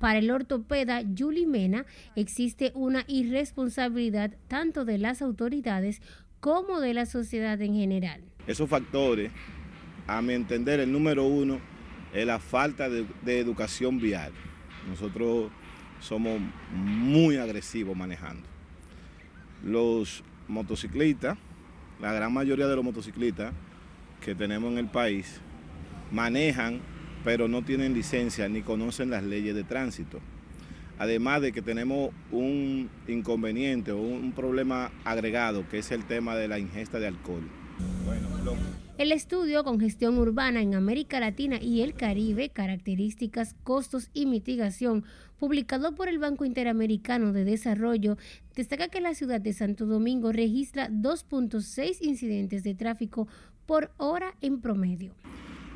[0.03, 1.87] Para el ortopeda Yuli Mena
[2.17, 6.03] existe una irresponsabilidad tanto de las autoridades
[6.41, 8.21] como de la sociedad en general.
[8.49, 9.31] Esos factores,
[10.09, 11.61] a mi entender, el número uno
[12.13, 14.33] es la falta de educación vial.
[14.89, 15.53] Nosotros
[16.01, 16.41] somos
[16.73, 18.49] muy agresivos manejando.
[19.63, 21.39] Los motociclistas,
[22.01, 23.53] la gran mayoría de los motociclistas
[24.21, 25.41] que tenemos en el país,
[26.11, 26.81] manejan
[27.25, 30.20] pero no tienen licencia ni conocen las leyes de tránsito.
[30.99, 36.49] Además de que tenemos un inconveniente o un problema agregado, que es el tema de
[36.49, 37.43] la ingesta de alcohol.
[38.99, 45.05] El estudio Congestión Urbana en América Latina y el Caribe, características, costos y mitigación,
[45.39, 48.16] publicado por el Banco Interamericano de Desarrollo,
[48.55, 53.27] destaca que la ciudad de Santo Domingo registra 2.6 incidentes de tráfico
[53.66, 55.14] por hora en promedio.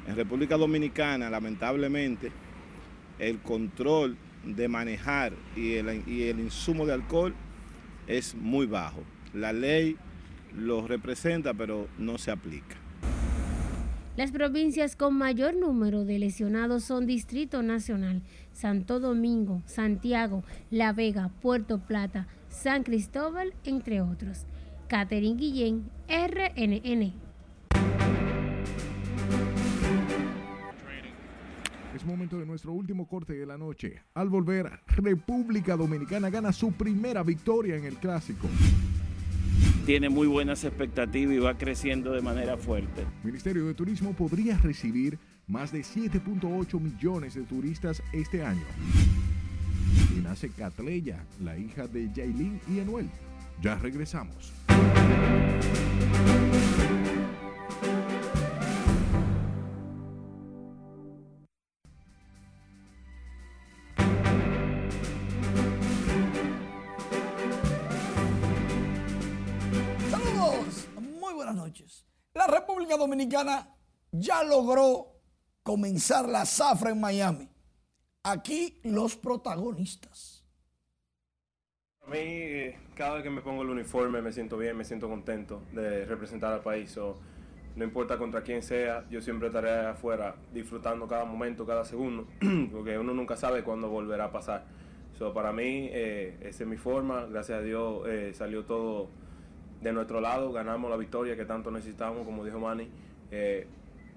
[0.07, 2.30] En República Dominicana, lamentablemente,
[3.18, 7.34] el control de manejar y el, insumo de alcohol
[8.07, 9.02] es muy bajo.
[9.34, 9.96] La ley
[10.57, 12.76] lo representa, pero no se aplica.
[14.16, 21.30] Las provincias con mayor número de lesionados son Distrito Nacional, Santo Domingo, Santiago, La Vega,
[21.42, 24.46] Puerto Plata, San Cristóbal, entre otros.
[24.88, 27.26] Catherine Guillén, RNN.
[31.97, 34.03] Es momento de nuestro último corte de la noche.
[34.12, 38.49] Al volver, República Dominicana gana su primera victoria en el clásico.
[39.86, 43.07] Tiene muy buenas expectativas y va creciendo de manera fuerte.
[43.24, 48.66] Ministerio de Turismo podría recibir más de 7.8 millones de turistas este año.
[50.14, 53.09] Y nace Catleya, la hija de Yailin y Anuel.
[53.62, 54.53] Ya regresamos.
[73.16, 73.74] Dominicana
[74.12, 75.06] ya logró
[75.62, 77.48] comenzar la zafra en Miami.
[78.22, 80.44] Aquí los protagonistas.
[82.06, 85.62] A mí, cada vez que me pongo el uniforme me siento bien, me siento contento
[85.72, 86.90] de representar al país.
[86.90, 87.18] So,
[87.74, 92.28] no importa contra quién sea, yo siempre estaré afuera disfrutando cada momento, cada segundo,
[92.70, 94.66] porque uno nunca sabe cuándo volverá a pasar.
[95.18, 97.24] So, para mí, eh, esa es mi forma.
[97.24, 99.08] Gracias a Dios eh, salió todo
[99.81, 102.89] de nuestro lado, ganamos la victoria que tanto necesitamos, como dijo Manny.
[103.31, 103.66] Eh,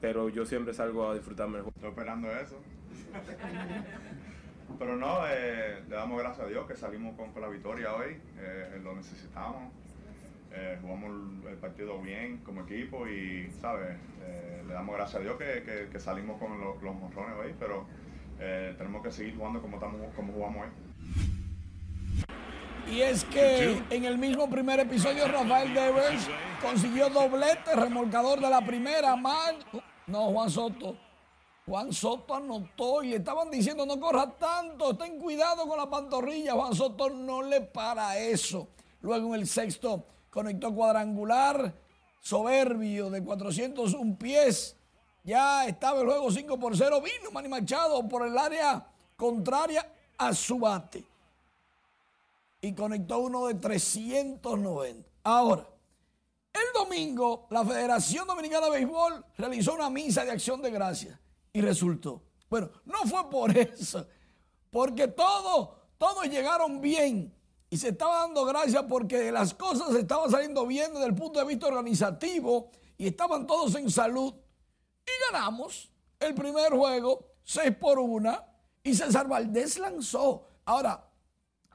[0.02, 1.76] pero yo siempre salgo a disfrutarme el juego.
[1.76, 2.62] Estoy esperando eso.
[4.78, 8.80] Pero no, eh, le damos gracias a Dios que salimos con, la victoria hoy, eh,
[8.84, 9.74] lo necesitamos.
[10.82, 11.12] Jugamos
[11.48, 13.96] el, partido bien como equipo y, ¿sabes?
[14.68, 17.86] Le damos gracias a Dios que, que- salimos con lo- los monrones hoy, pero
[18.78, 20.89] tenemos que seguir jugando como, estamos, como jugamos hoy.
[22.92, 26.28] Y es que en el mismo primer episodio Rafael Devers
[26.60, 29.16] consiguió doblete, remolcador de la primera.
[29.16, 29.58] Man,
[30.08, 30.98] no, Juan Soto.
[31.68, 36.54] Juan Soto anotó y le estaban diciendo no corra tanto, ten cuidado con la pantorrilla.
[36.54, 38.70] Juan Soto no le para eso.
[39.02, 41.72] Luego en el sexto conectó cuadrangular,
[42.20, 44.76] soberbio de 401 pies.
[45.24, 47.02] Ya estaba el juego 5 por 0.
[47.02, 48.84] Vino Manny Machado por el área
[49.16, 49.88] contraria
[50.18, 51.09] a su bate
[52.62, 55.10] y conectó uno de 390.
[55.24, 55.68] Ahora,
[56.54, 61.18] el domingo la Federación Dominicana de Béisbol realizó una misa de acción de gracias
[61.54, 62.24] y resultó.
[62.50, 64.06] Bueno, no fue por eso,
[64.70, 67.34] porque todos, todos llegaron bien
[67.70, 71.46] y se estaba dando gracias porque las cosas estaban saliendo bien desde el punto de
[71.46, 74.34] vista organizativo y estaban todos en salud.
[75.06, 75.90] Y ganamos
[76.20, 78.46] el primer juego, 6 por 1,
[78.84, 80.46] y César Valdés lanzó.
[80.66, 81.09] Ahora,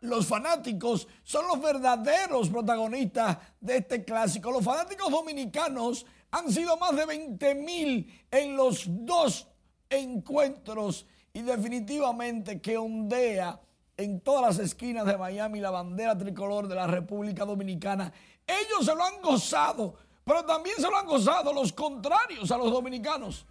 [0.04, 4.50] los fanáticos son los verdaderos protagonistas de este clásico.
[4.50, 9.48] Los fanáticos dominicanos han sido más de 20 mil en los dos
[9.88, 13.60] encuentros y definitivamente que ondea
[13.96, 18.12] en todas las esquinas de Miami la bandera tricolor de la República Dominicana.
[18.46, 19.94] Ellos se lo han gozado,
[20.24, 23.46] pero también se lo han gozado los contrarios a los dominicanos,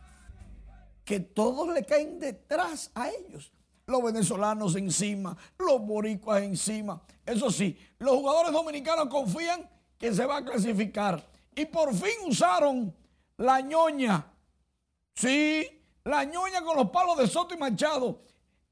[1.04, 3.52] que todos le caen detrás a ellos
[3.86, 7.02] los venezolanos encima, los boricuas encima.
[7.26, 11.24] Eso sí, los jugadores dominicanos confían que se va a clasificar.
[11.56, 12.96] Y por fin usaron
[13.38, 14.26] la ñoña.
[15.14, 18.22] Sí, la ñoña con los palos de Soto y Machado.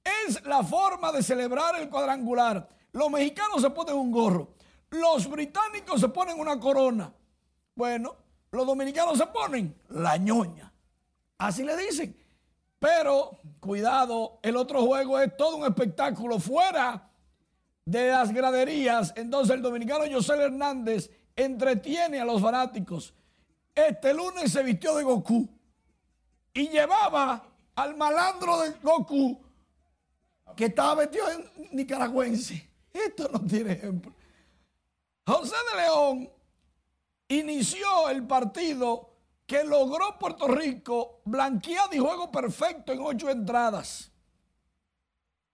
[0.04, 2.68] Es la forma de celebrar el cuadrangular.
[2.92, 4.56] Los mexicanos se ponen un gorro.
[4.90, 7.14] Los británicos se ponen una corona.
[7.76, 8.16] Bueno,
[8.52, 10.74] los dominicanos se ponen la ñoña.
[11.38, 12.21] Así le dicen.
[12.82, 17.12] Pero, cuidado, el otro juego es todo un espectáculo fuera
[17.86, 19.14] de las graderías.
[19.16, 23.14] Entonces el dominicano José Hernández entretiene a los fanáticos.
[23.76, 25.48] Este lunes se vistió de Goku
[26.56, 29.40] y llevaba al malandro de Goku
[30.56, 32.68] que estaba metido en nicaragüense.
[32.92, 34.12] Esto no tiene ejemplo.
[35.28, 36.30] José de León
[37.28, 39.11] inició el partido
[39.52, 44.10] que logró Puerto Rico blanqueado y juego perfecto en ocho entradas.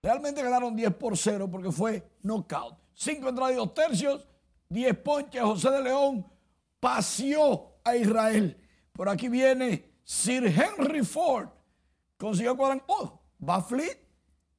[0.03, 2.77] Realmente ganaron 10 por 0 porque fue knockout.
[2.93, 4.27] Cinco entradas y dos tercios,
[4.69, 5.41] 10 ponches.
[5.41, 6.31] José de León
[6.79, 8.55] paseó a Israel.
[8.93, 11.49] Por aquí viene Sir Henry Ford.
[12.17, 12.83] Consiguió cuadran.
[12.85, 13.19] Oh,
[13.49, 13.97] va Fleet,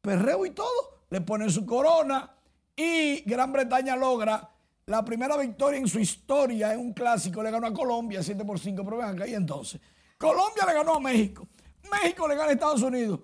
[0.01, 1.05] perreo y todo.
[1.11, 2.35] Le pone su corona.
[2.75, 4.51] Y Gran Bretaña logra
[4.89, 7.43] la primera victoria en su historia en un clásico.
[7.43, 8.85] Le ganó a Colombia 7 por 5.
[8.85, 9.81] Pero vean acá, y entonces.
[10.17, 11.47] Colombia le ganó a México.
[11.91, 13.21] México le gana a Estados Unidos.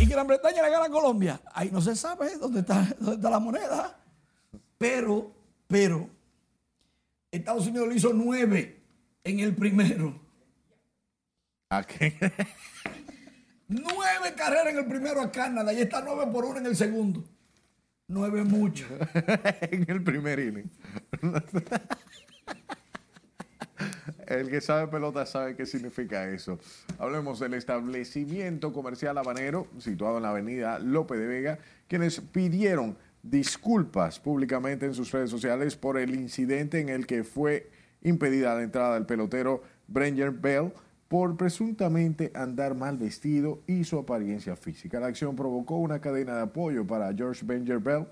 [0.00, 1.40] Y Gran Bretaña le gana a Colombia.
[1.52, 4.00] Ahí no se sabe dónde está, dónde está la moneda.
[4.78, 5.32] Pero,
[5.68, 6.08] pero,
[7.30, 8.82] Estados Unidos le hizo nueve
[9.24, 10.20] en el primero
[11.72, 12.18] ¿A qué?
[13.68, 17.24] Nueve carreras en el primero a Canadá y está nueve por uno en el segundo.
[18.12, 18.84] Nueve mucho.
[19.62, 20.70] en el primer inning.
[24.26, 26.58] El que sabe pelota sabe qué significa eso.
[26.98, 31.58] Hablemos del establecimiento comercial habanero, situado en la avenida Lope de Vega,
[31.88, 37.70] quienes pidieron disculpas públicamente en sus redes sociales por el incidente en el que fue
[38.02, 40.72] impedida la entrada del pelotero Brenger Bell
[41.12, 44.98] por presuntamente andar mal vestido y su apariencia física.
[44.98, 48.06] La acción provocó una cadena de apoyo para George Brenger Bell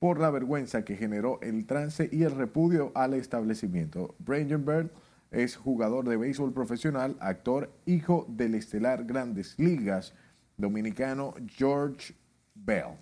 [0.00, 4.16] por la vergüenza que generó el trance y el repudio al establecimiento.
[4.18, 4.90] Brenger Bell
[5.30, 10.12] es jugador de béisbol profesional, actor, hijo del estelar Grandes Ligas
[10.56, 12.12] dominicano George
[12.56, 12.96] Bell.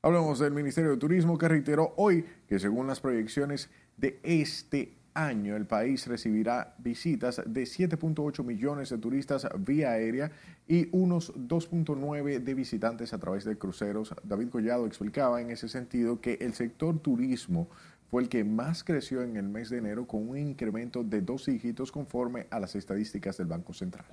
[0.00, 5.56] Hablamos del Ministerio de Turismo que reiteró hoy que según las proyecciones de este año
[5.56, 10.30] el país recibirá visitas de 7.8 millones de turistas vía aérea
[10.68, 14.14] y unos 2.9 de visitantes a través de cruceros.
[14.22, 17.68] David Collado explicaba en ese sentido que el sector turismo
[18.08, 21.46] fue el que más creció en el mes de enero con un incremento de dos
[21.46, 24.06] dígitos conforme a las estadísticas del Banco Central.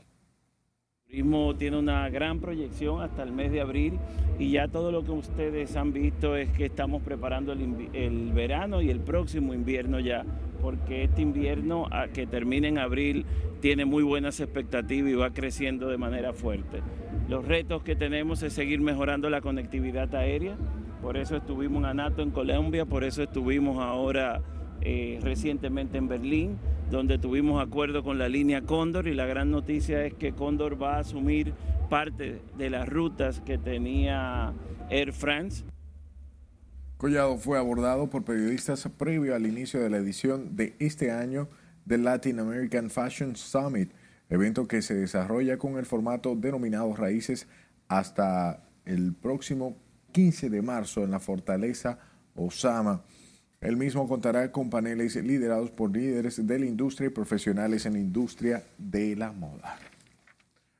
[1.06, 4.00] El turismo tiene una gran proyección hasta el mes de abril
[4.38, 8.82] y ya todo lo que ustedes han visto es que estamos preparando el, el verano
[8.82, 10.26] y el próximo invierno ya,
[10.66, 13.24] porque este invierno que termina en abril
[13.62, 16.82] tiene muy buenas expectativas y va creciendo de manera fuerte.
[17.30, 20.58] Los retos que tenemos es seguir mejorando la conectividad aérea,
[21.04, 24.42] por eso estuvimos en Anato, en Colombia, por eso estuvimos ahora
[24.82, 26.58] eh, recientemente en Berlín,
[26.90, 30.96] donde tuvimos acuerdo con la línea Cóndor y la gran noticia es que Cóndor va
[30.96, 31.54] a asumir
[31.92, 34.52] parte de las rutas que tenía
[34.90, 35.64] Air France.
[37.38, 41.48] Fue abordado por periodistas previo al inicio de la edición de este año
[41.86, 43.92] del Latin American Fashion Summit,
[44.28, 47.48] evento que se desarrolla con el formato denominado Raíces
[47.90, 49.78] hasta el próximo
[50.14, 52.00] 15 de marzo en la fortaleza
[52.34, 53.04] Osama.
[53.62, 58.00] El mismo contará con paneles liderados por líderes de la industria y profesionales en la
[58.00, 59.78] industria de la moda.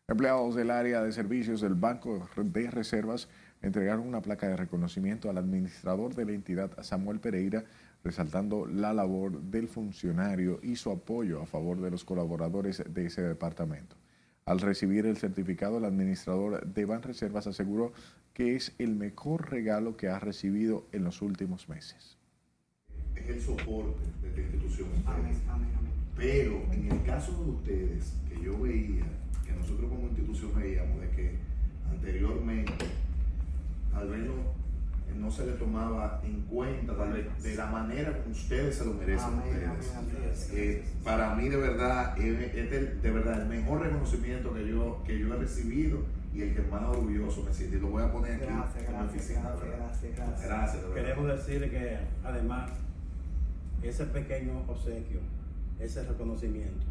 [0.08, 3.30] Empleados del área de servicios del Banco de Reservas
[3.62, 7.64] entregaron una placa de reconocimiento al administrador de la entidad, Samuel Pereira,
[8.04, 13.24] resaltando la labor del funcionario y su apoyo a favor de los colaboradores de ese
[13.24, 13.96] departamento.
[14.46, 17.94] Al recibir el certificado, el administrador de Banreservas aseguró
[18.32, 22.18] que es el mejor regalo que ha recibido en los últimos meses.
[23.16, 24.90] Es el soporte de esta institución.
[26.16, 29.06] Pero en el caso de ustedes, que yo veía,
[29.46, 31.32] que nosotros como institución veíamos de que
[31.90, 32.86] anteriormente,
[33.96, 34.30] tal vez
[35.16, 38.94] no, se le tomaba en cuenta tal vez, de la manera como ustedes se lo
[38.94, 40.50] merecen ustedes.
[40.54, 45.34] Eh, para mí de verdad es, de verdad el mejor reconocimiento que yo, que yo
[45.34, 46.00] he recibido
[46.34, 47.78] y el que más orgulloso me siento.
[47.78, 49.42] Y lo voy a poner aquí gracias, en gracias, oficina.
[49.42, 50.84] Gracias, gracias, gracias.
[50.94, 52.72] Queremos decirle que además
[53.82, 55.22] ese pequeño obsequio,
[55.80, 56.86] ese reconocimiento,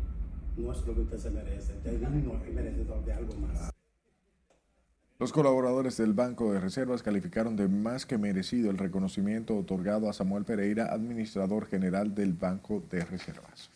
[0.56, 1.72] no es lo que usted se merece.
[1.74, 3.73] Usted digno y merece de algo más.
[5.20, 10.12] Los colaboradores del Banco de Reservas calificaron de más que merecido el reconocimiento otorgado a
[10.12, 13.70] Samuel Pereira, administrador general del Banco de Reservas.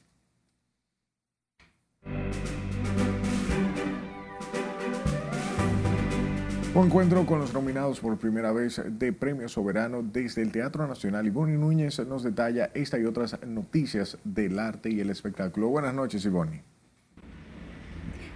[6.74, 11.26] Un encuentro con los nominados por primera vez de Premio Soberano desde el Teatro Nacional.
[11.26, 15.68] Ivonne Núñez nos detalla esta y otras noticias del arte y el espectáculo.
[15.68, 16.77] Buenas noches, Ivonne.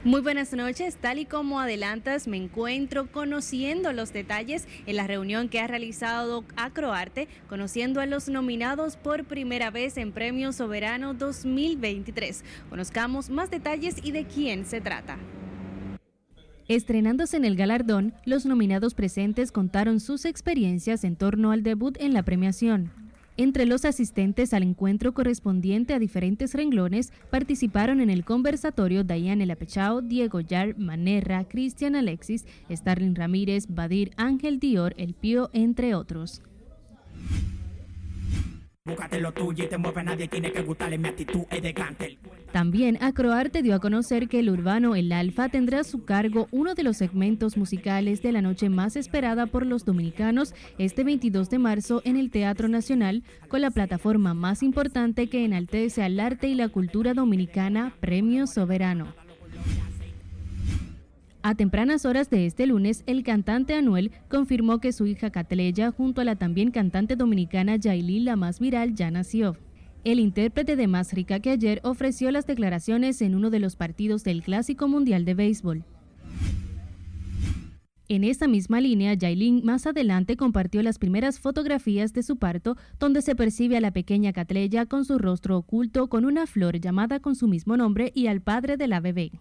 [0.05, 5.49] Muy buenas noches, tal y como adelantas, me encuentro conociendo los detalles en la reunión
[5.49, 12.43] que ha realizado Acroarte, conociendo a los nominados por primera vez en Premio Soberano 2023.
[12.69, 15.19] Conozcamos más detalles y de quién se trata.
[16.67, 22.13] Estrenándose en el galardón, los nominados presentes contaron sus experiencias en torno al debut en
[22.13, 23.02] la premiación.
[23.39, 30.03] Entre los asistentes al encuentro correspondiente a diferentes renglones participaron en el conversatorio Diane Lapechao,
[30.03, 36.43] Diego Yar, Manerra, Cristian Alexis, Starling Ramírez, Badir, Ángel Dior, El Pío, entre otros.
[38.85, 41.43] Búscate lo y te mueve nadie, tiene que gustarle mi actitud.
[42.51, 46.75] También Acroarte dio a conocer que el urbano El Alfa tendrá a su cargo uno
[46.75, 51.61] de los segmentos musicales de la noche más esperada por los dominicanos este 22 de
[51.61, 56.57] marzo en el Teatro Nacional, con la plataforma más importante que enaltece al arte y
[56.57, 59.15] la cultura dominicana, Premio Soberano.
[61.45, 66.21] A tempranas horas de este lunes, el cantante Anuel confirmó que su hija Catleya, junto
[66.21, 69.57] a la también cantante dominicana Yailin, la más viral, ya nació.
[70.05, 74.23] El intérprete de Más Rica que ayer ofreció las declaraciones en uno de los partidos
[74.23, 75.85] del Clásico Mundial de Béisbol.
[78.09, 83.21] En esta misma línea, Yailin más adelante compartió las primeras fotografías de su parto, donde
[83.21, 87.35] se percibe a la pequeña Catleya con su rostro oculto con una flor llamada con
[87.35, 89.33] su mismo nombre y al padre de la bebé.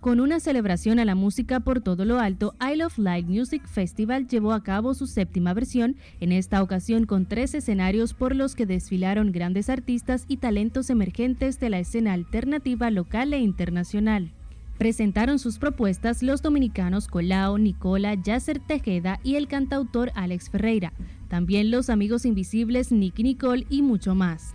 [0.00, 4.26] Con una celebración a la música por todo lo alto, I Love Live Music Festival
[4.26, 8.64] llevó a cabo su séptima versión, en esta ocasión con tres escenarios por los que
[8.64, 14.32] desfilaron grandes artistas y talentos emergentes de la escena alternativa local e internacional.
[14.78, 20.94] Presentaron sus propuestas los dominicanos Colao, Nicola, Yasser Tejeda y el cantautor Alex Ferreira,
[21.28, 24.54] también los amigos invisibles Nicky Nicole y mucho más.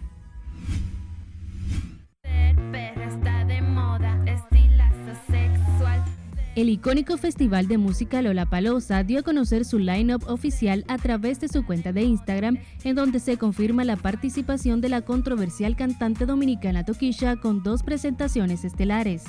[6.56, 11.42] El icónico Festival de Música Lola Palosa dio a conocer su line-up oficial a través
[11.42, 16.26] de su cuenta de Instagram, en donde se confirma la participación de la controversial cantante
[16.26, 19.26] dominicana Toquisha con dos presentaciones estelares.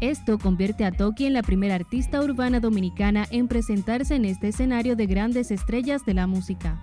[0.00, 4.96] Esto convierte a Toki en la primera artista urbana dominicana en presentarse en este escenario
[4.96, 6.82] de grandes estrellas de la música.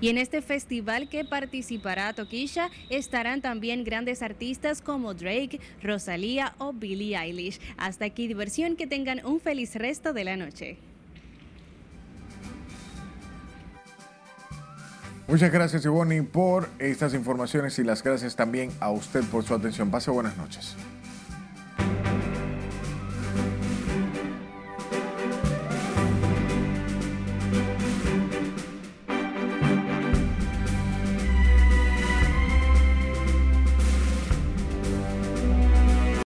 [0.00, 6.72] Y en este festival que participará Tokisha estarán también grandes artistas como Drake, Rosalía o
[6.72, 7.60] Billie Eilish.
[7.78, 10.76] Hasta aquí diversión, que tengan un feliz resto de la noche.
[15.28, 19.90] Muchas gracias Ivonne por estas informaciones y las gracias también a usted por su atención.
[19.90, 20.76] Pase buenas noches.